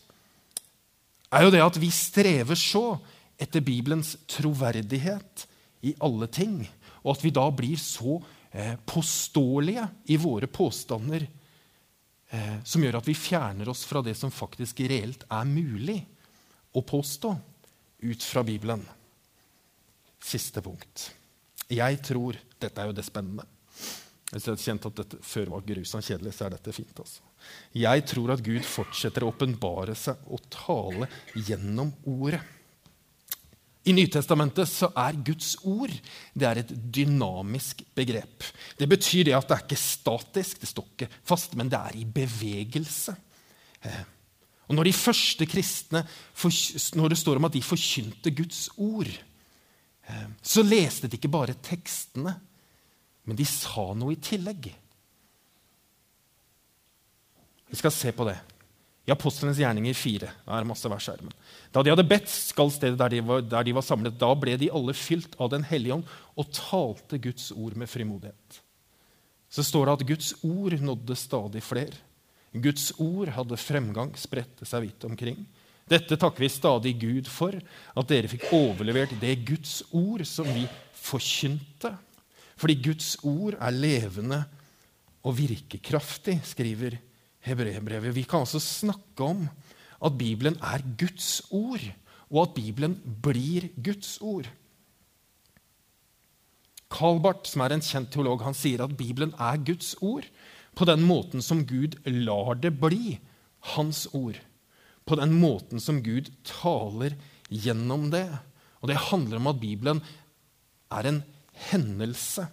er 1.33 1.45
jo 1.45 1.53
det 1.53 1.61
at 1.63 1.77
vi 1.79 1.89
strever 1.93 2.57
så 2.59 2.99
etter 3.39 3.63
Bibelens 3.63 4.15
troverdighet 4.29 5.45
i 5.87 5.95
alle 6.03 6.27
ting, 6.27 6.61
og 7.03 7.15
at 7.15 7.23
vi 7.23 7.31
da 7.33 7.45
blir 7.55 7.79
så 7.79 8.17
eh, 8.51 8.75
påståelige 8.85 9.85
i 10.11 10.17
våre 10.19 10.49
påstander 10.51 11.23
eh, 11.23 12.57
som 12.67 12.83
gjør 12.83 12.99
at 12.99 13.07
vi 13.07 13.15
fjerner 13.15 13.71
oss 13.71 13.85
fra 13.87 14.03
det 14.05 14.17
som 14.19 14.33
faktisk 14.33 14.83
reelt 14.91 15.23
er 15.31 15.47
mulig 15.47 16.01
å 16.75 16.83
påstå 16.83 17.31
ut 18.03 18.27
fra 18.27 18.43
Bibelen. 18.43 18.83
Siste 20.19 20.61
punkt. 20.61 21.09
Jeg 21.69 22.01
tror 22.03 22.37
Dette 22.59 22.81
er 22.81 22.89
jo 22.89 22.95
det 22.97 23.05
spennende. 23.07 23.45
Hvis 24.29 24.43
jeg 24.43 24.51
hadde 24.51 24.63
kjent 24.65 24.85
at 24.89 24.97
dette 24.99 25.17
før 25.25 25.51
var 25.53 25.63
grusomt 25.65 26.05
kjedelig, 26.05 26.33
så 26.35 26.45
er 26.45 26.57
dette 26.57 26.73
fint. 26.75 26.99
altså. 26.99 27.21
Jeg 27.71 28.03
tror 28.11 28.33
at 28.35 28.43
Gud 28.43 28.65
fortsetter 28.67 29.23
å 29.23 29.29
åpenbare 29.31 29.95
seg 29.97 30.27
og 30.27 30.43
tale 30.51 31.07
gjennom 31.47 31.93
ordet. 32.11 32.41
I 33.87 33.93
Nytestamentet 33.95 34.67
så 34.67 34.89
er 34.99 35.21
Guds 35.23 35.53
ord 35.63 35.93
det 36.35 36.47
er 36.47 36.59
et 36.61 36.71
dynamisk 36.93 37.85
begrep. 37.95 38.43
Det 38.77 38.89
betyr 38.91 39.29
det 39.29 39.37
at 39.37 39.47
det 39.47 39.55
er 39.55 39.63
ikke 39.63 39.79
statisk, 39.79 40.59
det 40.59 40.69
står 40.69 40.87
ikke 40.93 41.09
fast, 41.23 41.55
men 41.55 41.71
det 41.71 41.79
er 41.79 41.95
i 42.01 42.03
bevegelse. 42.03 43.15
Eh, 43.85 44.03
og 44.67 44.75
Når 44.75 44.83
de 44.83 44.93
første 44.93 45.45
kristne, 45.49 46.03
når 46.95 47.09
det 47.09 47.17
står 47.17 47.39
om 47.39 47.47
at 47.47 47.55
de 47.55 47.63
forkynte 47.63 48.35
Guds 48.35 48.67
ord, 48.77 49.07
eh, 49.07 50.27
så 50.43 50.61
leste 50.61 51.07
de 51.07 51.17
ikke 51.17 51.31
bare 51.31 51.57
tekstene, 51.63 52.35
men 53.25 53.37
de 53.37 53.45
sa 53.45 53.93
noe 53.95 54.13
i 54.13 54.21
tillegg. 54.21 54.69
Vi 57.69 57.77
skal 57.79 57.93
se 57.93 58.11
på 58.11 58.27
det. 58.27 58.37
I 59.09 59.13
Apostlenes 59.15 59.57
gjerninger 59.57 59.95
4. 59.97 60.27
Det 60.45 60.53
er 60.53 60.67
masse 60.69 60.89
vers 60.91 61.07
her, 61.09 61.21
men. 61.25 61.33
Da 61.73 61.81
de 61.81 61.89
hadde 61.89 62.05
bedt, 62.05 62.29
skal 62.29 62.69
stedet 62.73 62.99
der 62.99 63.09
de, 63.09 63.21
var, 63.25 63.41
der 63.41 63.65
de 63.65 63.73
var 63.73 63.85
samlet. 63.85 64.19
Da 64.21 64.29
ble 64.37 64.53
de 64.61 64.69
alle 64.69 64.93
fylt 64.93 65.33
av 65.41 65.49
Den 65.49 65.65
hellige 65.65 65.95
ånd 65.97 66.11
og 66.37 66.51
talte 66.53 67.17
Guds 67.23 67.49
ord 67.55 67.73
med 67.79 67.89
frimodighet. 67.89 68.59
Så 69.49 69.65
står 69.65 69.89
det 69.89 69.95
at 69.97 70.05
Guds 70.11 70.29
ord 70.45 70.77
nådde 70.77 71.17
stadig 71.17 71.63
flere. 71.65 71.97
Guds 72.53 72.91
ord 73.01 73.33
hadde 73.33 73.57
fremgang, 73.61 74.13
spredte 74.17 74.67
seg 74.69 74.85
vidt 74.85 75.09
omkring. 75.09 75.41
Dette 75.89 76.17
takker 76.21 76.45
vi 76.45 76.53
stadig 76.53 76.93
Gud 77.01 77.29
for, 77.33 77.57
at 77.57 78.13
dere 78.13 78.29
fikk 78.29 78.51
overlevert 78.53 79.15
det 79.21 79.39
Guds 79.47 79.79
ord 79.89 80.21
som 80.29 80.45
vi 80.53 80.67
forkynte. 80.93 81.95
Fordi 82.61 82.77
Guds 82.91 83.15
ord 83.25 83.57
er 83.57 83.73
levende 83.73 84.43
og 85.25 85.33
virkekraftig, 85.39 86.37
skriver 86.45 86.99
Hebreerbrevet. 87.45 88.15
Vi 88.15 88.25
kan 88.27 88.45
altså 88.45 88.59
snakke 88.59 89.23
om 89.23 89.47
at 90.05 90.15
Bibelen 90.19 90.57
er 90.63 90.83
Guds 90.99 91.41
ord, 91.51 91.83
og 92.29 92.41
at 92.43 92.55
Bibelen 92.55 92.97
blir 93.23 93.69
Guds 93.83 94.17
ord. 94.21 94.49
Karl 96.89 97.19
Barth, 97.21 97.49
som 97.49 97.63
er 97.63 97.75
en 97.75 97.85
kjent 97.85 98.09
teolog, 98.13 98.41
han 98.43 98.57
sier 98.57 98.83
at 98.83 98.95
Bibelen 98.97 99.33
er 99.37 99.61
Guds 99.61 99.93
ord 100.01 100.25
på 100.77 100.87
den 100.87 101.03
måten 101.05 101.43
som 101.43 101.65
Gud 101.67 101.97
lar 102.07 102.57
det 102.61 102.71
bli 102.81 103.17
hans 103.75 104.05
ord. 104.15 104.39
På 105.05 105.17
den 105.19 105.33
måten 105.41 105.81
som 105.81 106.01
Gud 106.05 106.29
taler 106.47 107.17
gjennom 107.49 108.09
det. 108.13 108.27
Og 108.79 108.89
det 108.91 109.01
handler 109.09 109.41
om 109.41 109.49
at 109.51 109.59
Bibelen 109.61 110.01
er 110.93 111.09
en 111.09 111.21
hendelse 111.69 112.47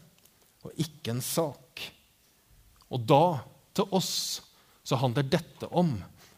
og 0.66 0.74
ikke 0.82 1.14
en 1.14 1.22
sak. 1.22 1.84
Og 2.90 3.04
da, 3.06 3.38
til 3.76 3.88
oss, 3.94 4.42
så 4.86 4.98
handler 5.00 5.26
dette 5.26 5.66
om 5.74 5.96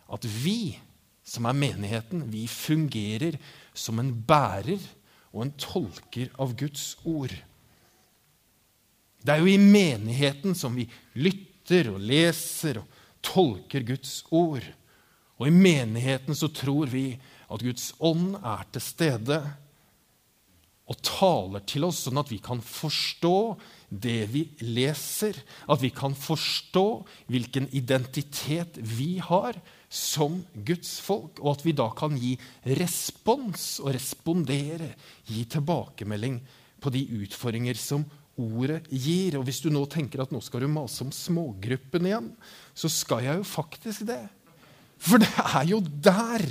at 0.09 0.25
vi, 0.25 0.79
som 1.25 1.45
er 1.49 1.57
menigheten, 1.57 2.25
vi 2.33 2.47
fungerer 2.49 3.37
som 3.77 4.01
en 4.01 4.15
bærer 4.25 4.81
og 5.35 5.45
en 5.45 5.53
tolker 5.61 6.33
av 6.41 6.55
Guds 6.57 6.95
ord. 7.05 7.35
Det 9.21 9.35
er 9.35 9.43
jo 9.43 9.51
i 9.53 9.61
menigheten 9.61 10.57
som 10.57 10.77
vi 10.79 10.87
lytter 11.19 11.91
og 11.93 12.01
leser 12.01 12.81
og 12.81 12.99
tolker 13.25 13.85
Guds 13.85 14.23
ord. 14.33 14.65
Og 15.39 15.51
i 15.51 15.55
menigheten 15.55 16.37
så 16.39 16.49
tror 16.49 16.89
vi 16.91 17.11
at 17.49 17.65
Guds 17.65 17.93
ånd 18.01 18.39
er 18.41 18.65
til 18.73 18.85
stede 18.85 19.43
og 20.89 21.01
taler 21.05 21.65
til 21.69 21.85
oss, 21.85 22.07
sånn 22.07 22.21
at 22.21 22.31
vi 22.33 22.39
kan 22.41 22.63
forstå 22.65 23.39
det 23.89 24.23
vi 24.33 24.45
leser. 24.65 25.37
At 25.69 25.83
vi 25.85 25.91
kan 25.93 26.15
forstå 26.17 26.85
hvilken 27.29 27.69
identitet 27.77 28.79
vi 28.81 29.17
har 29.21 29.59
som 29.89 30.41
Guds 30.53 30.99
folk, 31.05 31.41
og 31.41 31.59
at 31.59 31.67
vi 31.67 31.75
da 31.77 31.89
kan 31.97 32.17
gi 32.21 32.35
respons 32.79 33.79
og 33.85 33.93
respondere, 33.97 34.95
gi 35.29 35.45
tilbakemelding 35.49 36.41
på 36.81 36.93
de 36.95 37.05
utfordringer 37.21 37.77
som 37.81 38.07
ordet 38.39 38.85
gir. 38.89 39.37
Og 39.39 39.45
hvis 39.49 39.61
du 39.65 39.69
nå 39.73 39.85
tenker 39.91 40.23
at 40.23 40.33
nå 40.33 40.41
skal 40.45 40.65
du 40.65 40.71
mase 40.73 41.03
om 41.05 41.13
smågruppen 41.13 42.09
igjen, 42.09 42.33
så 42.73 42.89
skal 42.93 43.27
jeg 43.27 43.41
jo 43.41 43.49
faktisk 43.49 44.07
det. 44.09 44.23
For 44.99 45.21
det 45.21 45.31
er 45.45 45.69
jo 45.69 45.83
der. 45.85 46.47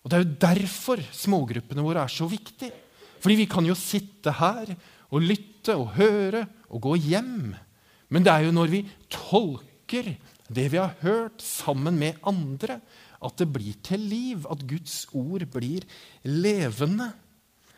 Og 0.00 0.10
det 0.10 0.16
er 0.16 0.24
jo 0.24 0.38
derfor 0.46 1.02
smågruppene 1.14 1.84
våre 1.84 2.06
er 2.06 2.12
så 2.12 2.28
viktige. 2.30 2.86
Fordi 3.20 3.36
vi 3.42 3.48
kan 3.50 3.66
jo 3.68 3.76
sitte 3.78 4.32
her 4.40 4.72
og 5.10 5.24
lytte 5.24 5.76
og 5.76 5.94
høre 5.98 6.46
og 6.70 6.82
gå 6.88 6.96
hjem. 7.10 7.52
Men 8.10 8.26
det 8.26 8.32
er 8.32 8.48
jo 8.48 8.54
når 8.56 8.72
vi 8.72 8.82
tolker 9.12 10.14
det 10.50 10.66
vi 10.72 10.80
har 10.80 10.96
hørt, 11.04 11.42
sammen 11.42 11.98
med 12.00 12.18
andre, 12.26 12.80
at 13.22 13.36
det 13.38 13.46
blir 13.52 13.76
til 13.86 14.02
liv, 14.10 14.46
at 14.50 14.64
Guds 14.66 15.04
ord 15.14 15.44
blir 15.52 15.84
levende. 16.26 17.12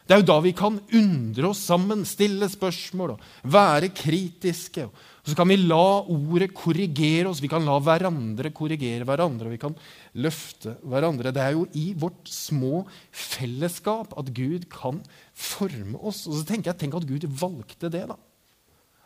Det 0.02 0.16
er 0.16 0.22
jo 0.22 0.28
da 0.32 0.38
vi 0.42 0.50
kan 0.56 0.80
undre 0.98 1.50
oss 1.52 1.62
sammen, 1.62 2.02
stille 2.08 2.48
spørsmål 2.50 3.14
og 3.14 3.26
være 3.54 3.92
kritiske. 3.94 4.88
Og 5.22 5.30
så 5.30 5.36
kan 5.38 5.46
vi 5.46 5.60
la 5.60 6.02
ordet 6.10 6.50
korrigere 6.58 7.30
oss, 7.30 7.42
vi 7.42 7.50
kan 7.50 7.62
la 7.62 7.76
hverandre 7.78 8.50
korrigere 8.50 9.06
hverandre. 9.06 9.46
og 9.46 9.54
vi 9.54 9.60
kan 9.62 9.76
løfte 10.18 10.74
hverandre. 10.82 11.30
Det 11.30 11.42
er 11.42 11.54
jo 11.54 11.68
i 11.78 11.92
vårt 11.94 12.26
små 12.26 12.82
fellesskap 13.12 14.18
at 14.18 14.34
Gud 14.34 14.66
kan 14.72 14.98
forme 15.32 16.02
oss. 16.02 16.26
Og 16.26 16.40
så 16.40 16.44
tenker 16.50 16.72
jeg, 16.72 16.80
Tenk 16.82 16.98
at 16.98 17.06
Gud 17.06 17.28
valgte 17.38 17.88
det. 17.88 18.08
da. 18.08 18.18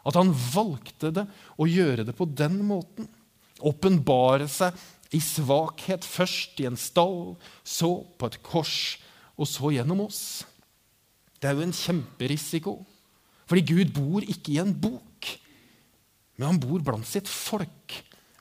At 0.07 0.17
han 0.17 0.33
valgte 0.33 1.13
det 1.13 1.27
å 1.61 1.69
gjøre 1.69 2.07
det 2.09 2.17
på 2.17 2.25
den 2.25 2.63
måten. 2.65 3.11
Åpenbare 3.61 4.49
seg 4.49 4.73
i 5.13 5.21
svakhet, 5.21 6.05
først 6.05 6.61
i 6.61 6.67
en 6.71 6.81
stall, 6.81 7.37
så 7.63 8.05
på 8.17 8.27
et 8.27 8.43
kors, 8.43 8.99
og 9.37 9.49
så 9.49 9.71
gjennom 9.75 10.07
oss. 10.09 10.47
Det 11.41 11.49
er 11.49 11.57
jo 11.57 11.67
en 11.67 11.77
kjemperisiko. 11.77 12.77
Fordi 13.47 13.63
Gud 13.69 13.93
bor 13.95 14.25
ikke 14.27 14.57
i 14.57 14.61
en 14.63 14.75
bok, 14.75 15.31
men 16.37 16.49
han 16.51 16.61
bor 16.61 16.83
blant 16.85 17.07
sitt 17.09 17.29
folk. 17.31 17.95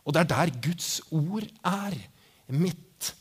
Og 0.05 0.13
det 0.13 0.23
er 0.23 0.31
der 0.31 0.53
Guds 0.65 0.97
ord 1.13 1.45
er. 1.65 1.95
Midt 2.53 3.13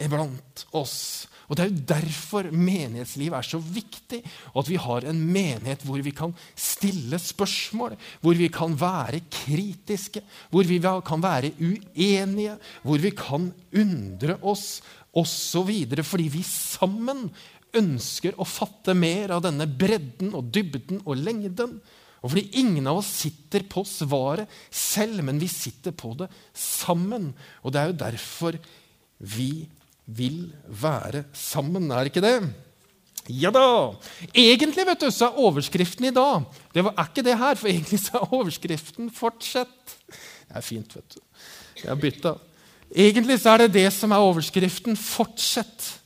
iblant 0.00 0.64
oss. 0.74 1.28
Og 1.50 1.58
Det 1.58 1.64
er 1.64 1.70
jo 1.70 1.82
derfor 1.90 2.46
menighetsliv 2.54 3.34
er 3.34 3.42
så 3.42 3.58
viktig, 3.58 4.20
og 4.54 4.62
at 4.62 4.68
vi 4.70 4.76
har 4.78 5.06
en 5.10 5.18
menighet 5.18 5.82
hvor 5.82 5.98
vi 5.98 6.12
kan 6.14 6.30
stille 6.54 7.18
spørsmål, 7.18 7.96
hvor 8.22 8.38
vi 8.38 8.46
kan 8.54 8.76
være 8.78 9.24
kritiske, 9.26 10.22
hvor 10.50 10.62
vi 10.62 10.78
kan 10.78 11.22
være 11.22 11.50
uenige, 11.58 12.54
hvor 12.86 13.02
vi 13.02 13.10
kan 13.10 13.50
undre 13.74 14.38
oss 14.42 14.78
osv. 15.10 15.90
Fordi 16.06 16.28
vi 16.30 16.42
sammen 16.46 17.26
ønsker 17.76 18.36
å 18.40 18.46
fatte 18.48 18.94
mer 18.96 19.34
av 19.36 19.44
denne 19.46 19.66
bredden 19.66 20.34
og 20.36 20.50
dybden 20.54 21.02
og 21.04 21.20
lengden. 21.20 21.78
Og 22.20 22.32
fordi 22.32 22.60
ingen 22.60 22.88
av 22.90 23.00
oss 23.00 23.10
sitter 23.22 23.64
på 23.70 23.84
svaret 23.88 24.50
selv, 24.68 25.22
men 25.24 25.40
vi 25.40 25.48
sitter 25.48 25.94
på 25.96 26.12
det 26.18 26.28
sammen. 26.56 27.30
Og 27.64 27.72
det 27.72 27.80
er 27.80 27.92
jo 27.92 28.00
derfor 28.02 28.58
vi 29.20 29.52
vil 30.10 30.50
være 30.66 31.24
sammen, 31.36 31.90
er 31.94 32.10
ikke 32.10 32.24
det? 32.24 32.34
Ja 33.30 33.52
da! 33.54 33.94
Egentlig 34.32 34.86
vet 34.88 35.02
du, 35.04 35.10
så 35.12 35.28
er 35.28 35.40
overskriften 35.44 36.08
i 36.08 36.14
dag 36.14 36.46
Det 36.72 36.82
var, 36.82 36.94
er 36.96 37.10
ikke 37.10 37.24
det 37.26 37.36
her, 37.38 37.58
for 37.60 37.70
egentlig 37.70 38.00
så 38.02 38.16
er 38.18 38.32
overskriften 38.34 39.10
'fortsett'. 39.12 39.96
Det 40.48 40.56
er 40.56 40.64
fint, 40.66 40.96
vet 40.96 41.14
du. 41.14 41.20
Jeg 41.82 41.88
har 41.88 42.00
bytta. 42.00 42.34
Egentlig 42.90 43.38
så 43.40 43.54
er 43.54 43.64
det 43.64 43.74
det 43.76 43.92
som 43.92 44.10
er 44.12 44.24
overskriften 44.24 44.96
'fortsett'. 44.96 45.99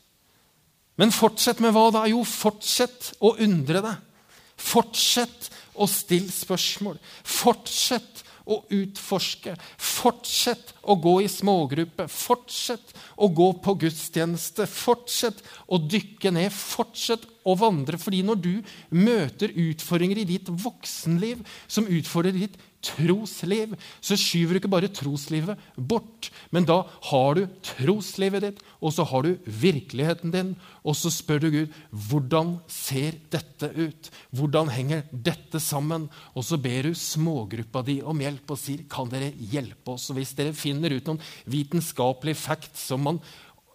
Men 1.00 1.14
fortsett 1.14 1.60
med 1.62 1.74
hva 1.74 1.88
da? 1.94 2.04
Jo, 2.10 2.22
fortsett 2.26 3.14
å 3.24 3.34
undre 3.42 3.82
deg. 3.84 4.28
Fortsett 4.54 5.50
å 5.74 5.88
stille 5.90 6.30
spørsmål. 6.30 7.00
Fortsett 7.26 8.22
å 8.44 8.60
utforske. 8.76 9.54
Fortsett 9.80 10.74
å 10.82 10.96
gå 11.00 11.16
i 11.24 11.30
smågrupper. 11.32 12.10
Fortsett 12.12 12.92
å 13.16 13.28
gå 13.32 13.48
på 13.64 13.74
gudstjeneste. 13.84 14.68
Fortsett 14.70 15.40
å 15.66 15.80
dykke 15.80 16.32
ned. 16.34 16.52
Fortsett 16.54 17.26
å 17.44 17.56
vandre. 17.58 17.98
Fordi 18.00 18.22
når 18.26 18.42
du 18.44 18.52
møter 18.94 19.54
utfordringer 19.64 20.22
i 20.22 20.28
ditt 20.28 20.52
voksenliv 20.52 21.42
som 21.66 21.88
utfordrer 21.88 22.36
ditt 22.44 22.60
trosliv, 22.84 23.74
så 24.04 24.16
skyver 24.20 24.54
du 24.54 24.60
ikke 24.60 24.72
bare 24.72 24.90
troslivet 24.92 25.60
bort, 25.76 26.30
men 26.52 26.66
da 26.68 26.82
har 27.10 27.38
du 27.38 27.44
troslivet 27.64 28.44
ditt, 28.44 28.60
og 28.84 28.94
så 28.94 29.06
har 29.08 29.24
du 29.24 29.48
virkeligheten 29.48 30.34
din, 30.34 30.52
og 30.84 30.98
så 30.98 31.12
spør 31.12 31.44
du 31.44 31.48
Gud 31.54 31.78
hvordan 31.90 32.58
ser 32.70 33.16
dette 33.32 33.70
ut? 33.74 34.10
Hvordan 34.34 34.72
henger 34.74 35.06
dette 35.12 35.60
sammen? 35.62 36.08
Og 36.36 36.44
så 36.46 36.58
ber 36.60 36.90
du 36.90 36.98
smågruppa 36.98 37.84
di 37.86 38.00
om 38.04 38.20
hjelp 38.20 38.54
og 38.54 38.60
sier 38.60 38.84
kan 38.90 39.08
dere 39.12 39.32
hjelpe 39.32 39.96
oss? 39.96 40.10
Og 40.10 40.20
Hvis 40.20 40.36
dere 40.36 40.56
finner 40.56 40.92
ut 40.94 41.08
noen 41.08 41.22
vitenskapelige 41.50 42.42
facts 42.44 42.88
som 42.90 43.04
man 43.08 43.22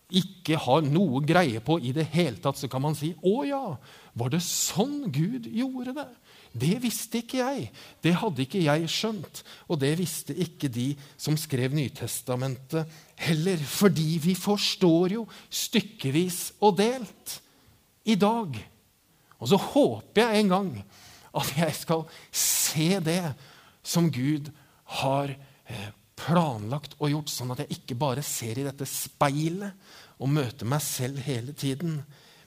ikke 0.09 0.57
har 0.57 0.85
noe 0.85 1.21
greie 1.25 1.61
på 1.61 1.77
i 1.85 1.91
det 1.93 2.07
hele 2.15 2.39
tatt, 2.41 2.57
så 2.57 2.67
kan 2.69 2.81
man 2.81 2.95
si 2.95 3.13
'Å 3.13 3.45
ja, 3.45 3.77
var 4.15 4.29
det 4.29 4.41
sånn 4.41 5.11
Gud 5.11 5.45
gjorde 5.45 5.93
det?' 5.93 6.15
Det 6.51 6.79
visste 6.81 7.21
ikke 7.21 7.41
jeg. 7.43 7.67
Det 8.01 8.15
hadde 8.17 8.41
ikke 8.43 8.63
jeg 8.63 8.89
skjønt. 8.89 9.43
Og 9.69 9.79
det 9.81 9.91
visste 9.99 10.33
ikke 10.33 10.69
de 10.71 10.87
som 11.19 11.37
skrev 11.37 11.75
Nytestamentet 11.77 12.89
heller. 13.21 13.61
Fordi 13.61 14.17
vi 14.23 14.33
forstår 14.37 15.15
jo 15.19 15.27
stykkevis 15.49 16.41
og 16.65 16.79
delt 16.81 17.37
i 18.09 18.17
dag. 18.17 18.57
Og 19.39 19.51
så 19.51 19.59
håper 19.61 20.25
jeg 20.25 20.41
en 20.41 20.51
gang 20.55 20.73
at 21.39 21.53
jeg 21.57 21.75
skal 21.77 22.03
se 22.33 22.89
det 23.05 23.21
som 23.85 24.09
Gud 24.11 24.49
har 24.99 25.31
eh, 25.31 25.89
planlagt 26.19 26.97
og 26.99 27.13
gjort, 27.13 27.31
sånn 27.31 27.53
at 27.53 27.63
jeg 27.63 27.79
ikke 27.79 27.97
bare 27.99 28.25
ser 28.25 28.59
i 28.59 28.65
dette 28.65 28.87
speilet 28.89 29.77
og 30.19 30.31
møter 30.33 30.67
meg 30.67 30.81
selv 30.83 31.21
hele 31.23 31.53
tiden, 31.55 32.01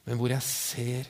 men 0.04 0.18
hvor 0.18 0.34
jeg 0.34 0.44
ser 0.44 1.08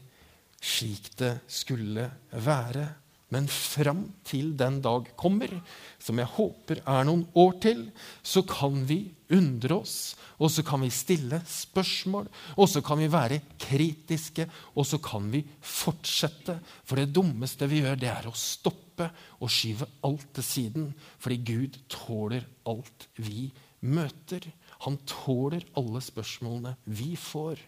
slik 0.63 1.11
det 1.19 1.37
skulle 1.51 2.09
være. 2.31 2.89
Men 3.33 3.47
fram 3.49 4.03
til 4.29 4.51
den 4.61 4.83
dag 4.85 5.07
kommer, 5.17 5.49
som 5.97 6.19
jeg 6.21 6.29
håper 6.35 6.83
er 6.85 7.07
noen 7.09 7.23
år 7.39 7.55
til, 7.65 7.87
så 8.21 8.43
kan 8.45 8.83
vi 8.89 9.07
undre 9.33 9.79
oss, 9.81 10.13
og 10.37 10.53
så 10.53 10.65
kan 10.67 10.83
vi 10.85 10.91
stille 10.93 11.39
spørsmål, 11.49 12.29
og 12.61 12.69
så 12.69 12.83
kan 12.85 13.01
vi 13.01 13.09
være 13.09 13.41
kritiske, 13.63 14.45
og 14.77 14.85
så 14.85 15.01
kan 15.01 15.31
vi 15.33 15.41
fortsette. 15.65 16.59
For 16.85 17.01
det 17.01 17.15
dummeste 17.17 17.71
vi 17.73 17.81
gjør, 17.81 17.97
det 18.05 18.13
er 18.13 18.29
å 18.29 18.37
stoppe 18.37 19.09
og 19.41 19.49
skyve 19.53 19.89
alt 20.05 20.29
til 20.37 20.49
siden. 20.51 20.89
Fordi 21.17 21.41
Gud 21.49 21.81
tåler 21.89 22.45
alt 22.69 23.09
vi 23.17 23.49
møter. 23.81 24.45
Han 24.85 25.01
tåler 25.09 25.65
alle 25.79 26.05
spørsmålene 26.05 26.77
vi 26.85 27.15
får. 27.17 27.65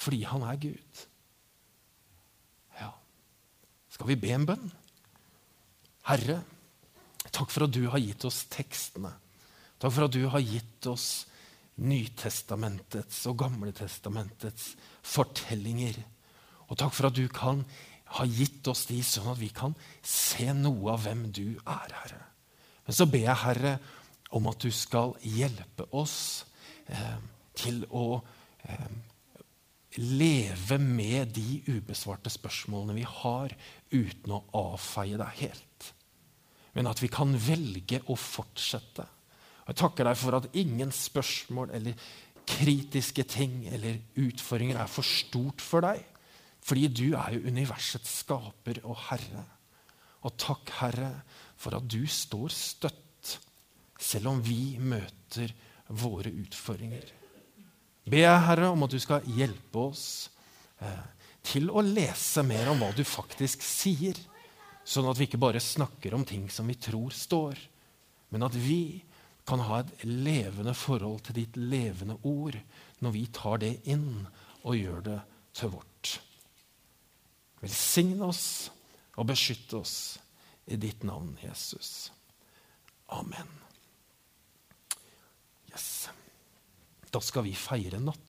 Fordi 0.00 0.22
han 0.28 0.46
er 0.46 0.60
Gud. 0.70 1.08
Skal 4.00 4.14
vi 4.14 4.16
be 4.16 4.30
en 4.32 4.46
bønn? 4.48 4.68
Herre, 6.08 6.38
takk 7.28 7.50
for 7.52 7.66
at 7.66 7.74
du 7.76 7.82
har 7.92 8.00
gitt 8.00 8.24
oss 8.24 8.46
tekstene. 8.48 9.10
Takk 9.76 9.92
for 9.92 10.06
at 10.06 10.14
du 10.14 10.22
har 10.32 10.40
gitt 10.40 10.86
oss 10.88 11.26
Nytestamentets 11.84 13.18
og 13.28 13.36
Gamletestamentets 13.42 14.70
fortellinger. 15.04 16.00
Og 16.72 16.80
takk 16.80 16.96
for 16.96 17.10
at 17.10 17.18
du 17.18 17.26
kan 17.28 17.60
ha 18.16 18.24
gitt 18.24 18.72
oss 18.72 18.86
de 18.88 19.02
sånn 19.04 19.28
at 19.34 19.42
vi 19.42 19.50
kan 19.52 19.76
se 20.00 20.48
noe 20.56 20.96
av 20.96 21.04
hvem 21.04 21.26
du 21.28 21.44
er, 21.60 21.92
Herre. 22.00 22.24
Men 22.88 22.96
så 22.96 23.04
ber 23.04 23.26
jeg, 23.26 23.40
Herre, 23.44 23.74
om 24.32 24.48
at 24.48 24.64
du 24.64 24.72
skal 24.72 25.12
hjelpe 25.28 25.90
oss 25.92 26.46
eh, 26.88 27.20
til 27.52 27.84
å 27.92 28.06
eh, 28.64 28.88
leve 29.98 30.78
med 30.78 31.32
de 31.34 31.60
ubesvarte 31.66 32.30
spørsmålene 32.30 32.94
vi 33.00 33.06
har, 33.06 33.54
uten 33.90 34.36
å 34.36 34.44
avfeie 34.54 35.18
deg 35.18 35.40
helt. 35.42 35.90
Men 36.76 36.86
at 36.86 37.02
vi 37.02 37.10
kan 37.10 37.34
velge 37.34 37.98
å 38.06 38.14
fortsette. 38.14 39.06
Og 39.64 39.72
jeg 39.72 39.80
takker 39.82 40.06
deg 40.06 40.18
for 40.20 40.38
at 40.38 40.50
ingen 40.58 40.92
spørsmål 40.94 41.74
eller 41.74 42.10
kritiske 42.50 43.24
ting 43.30 43.64
eller 43.70 43.98
utfordringer 44.18 44.78
er 44.82 44.90
for 44.90 45.06
stort 45.06 45.62
for 45.62 45.86
deg. 45.86 46.02
Fordi 46.62 46.86
du 46.92 47.06
er 47.18 47.34
jo 47.34 47.50
universets 47.50 48.20
skaper 48.22 48.82
og 48.84 48.98
herre. 49.08 49.46
Og 50.28 50.34
takk, 50.36 50.68
Herre, 50.82 51.14
for 51.56 51.78
at 51.78 51.86
du 51.88 52.02
står 52.04 52.52
støtt, 52.52 53.38
selv 54.00 54.34
om 54.34 54.42
vi 54.44 54.76
møter 54.76 55.54
våre 55.88 56.28
utfordringer 56.28 57.08
ber 58.04 58.24
jeg, 58.24 58.44
Herre, 58.46 58.70
om 58.72 58.86
at 58.86 58.94
du 58.94 59.00
skal 59.02 59.26
hjelpe 59.36 59.86
oss 59.90 60.04
eh, 60.80 61.04
til 61.46 61.70
å 61.72 61.82
lese 61.84 62.44
mer 62.46 62.70
om 62.72 62.82
hva 62.82 62.90
du 62.96 63.04
faktisk 63.06 63.64
sier, 63.64 64.18
sånn 64.84 65.08
at 65.10 65.18
vi 65.20 65.28
ikke 65.28 65.40
bare 65.40 65.62
snakker 65.62 66.16
om 66.16 66.24
ting 66.26 66.48
som 66.52 66.68
vi 66.70 66.78
tror 66.80 67.14
står, 67.14 67.58
men 68.30 68.46
at 68.46 68.56
vi 68.56 69.02
kan 69.48 69.62
ha 69.66 69.80
et 69.82 70.04
levende 70.06 70.74
forhold 70.76 71.24
til 71.26 71.40
ditt 71.40 71.56
levende 71.58 72.16
ord 72.26 72.58
når 73.02 73.14
vi 73.16 73.24
tar 73.34 73.62
det 73.62 73.72
inn 73.90 74.26
og 74.62 74.76
gjør 74.76 75.00
det 75.08 75.18
til 75.56 75.72
vårt. 75.74 76.12
Velsign 77.60 78.20
oss 78.24 78.70
og 79.18 79.26
beskytt 79.28 79.72
oss 79.76 79.94
i 80.70 80.78
ditt 80.80 81.02
navn, 81.04 81.34
Jesus. 81.42 82.12
Amen. 83.10 83.48
Yes. 85.72 86.08
Da 87.10 87.20
skal 87.20 87.42
vi 87.44 87.54
feire 87.58 87.98
natt. 87.98 88.18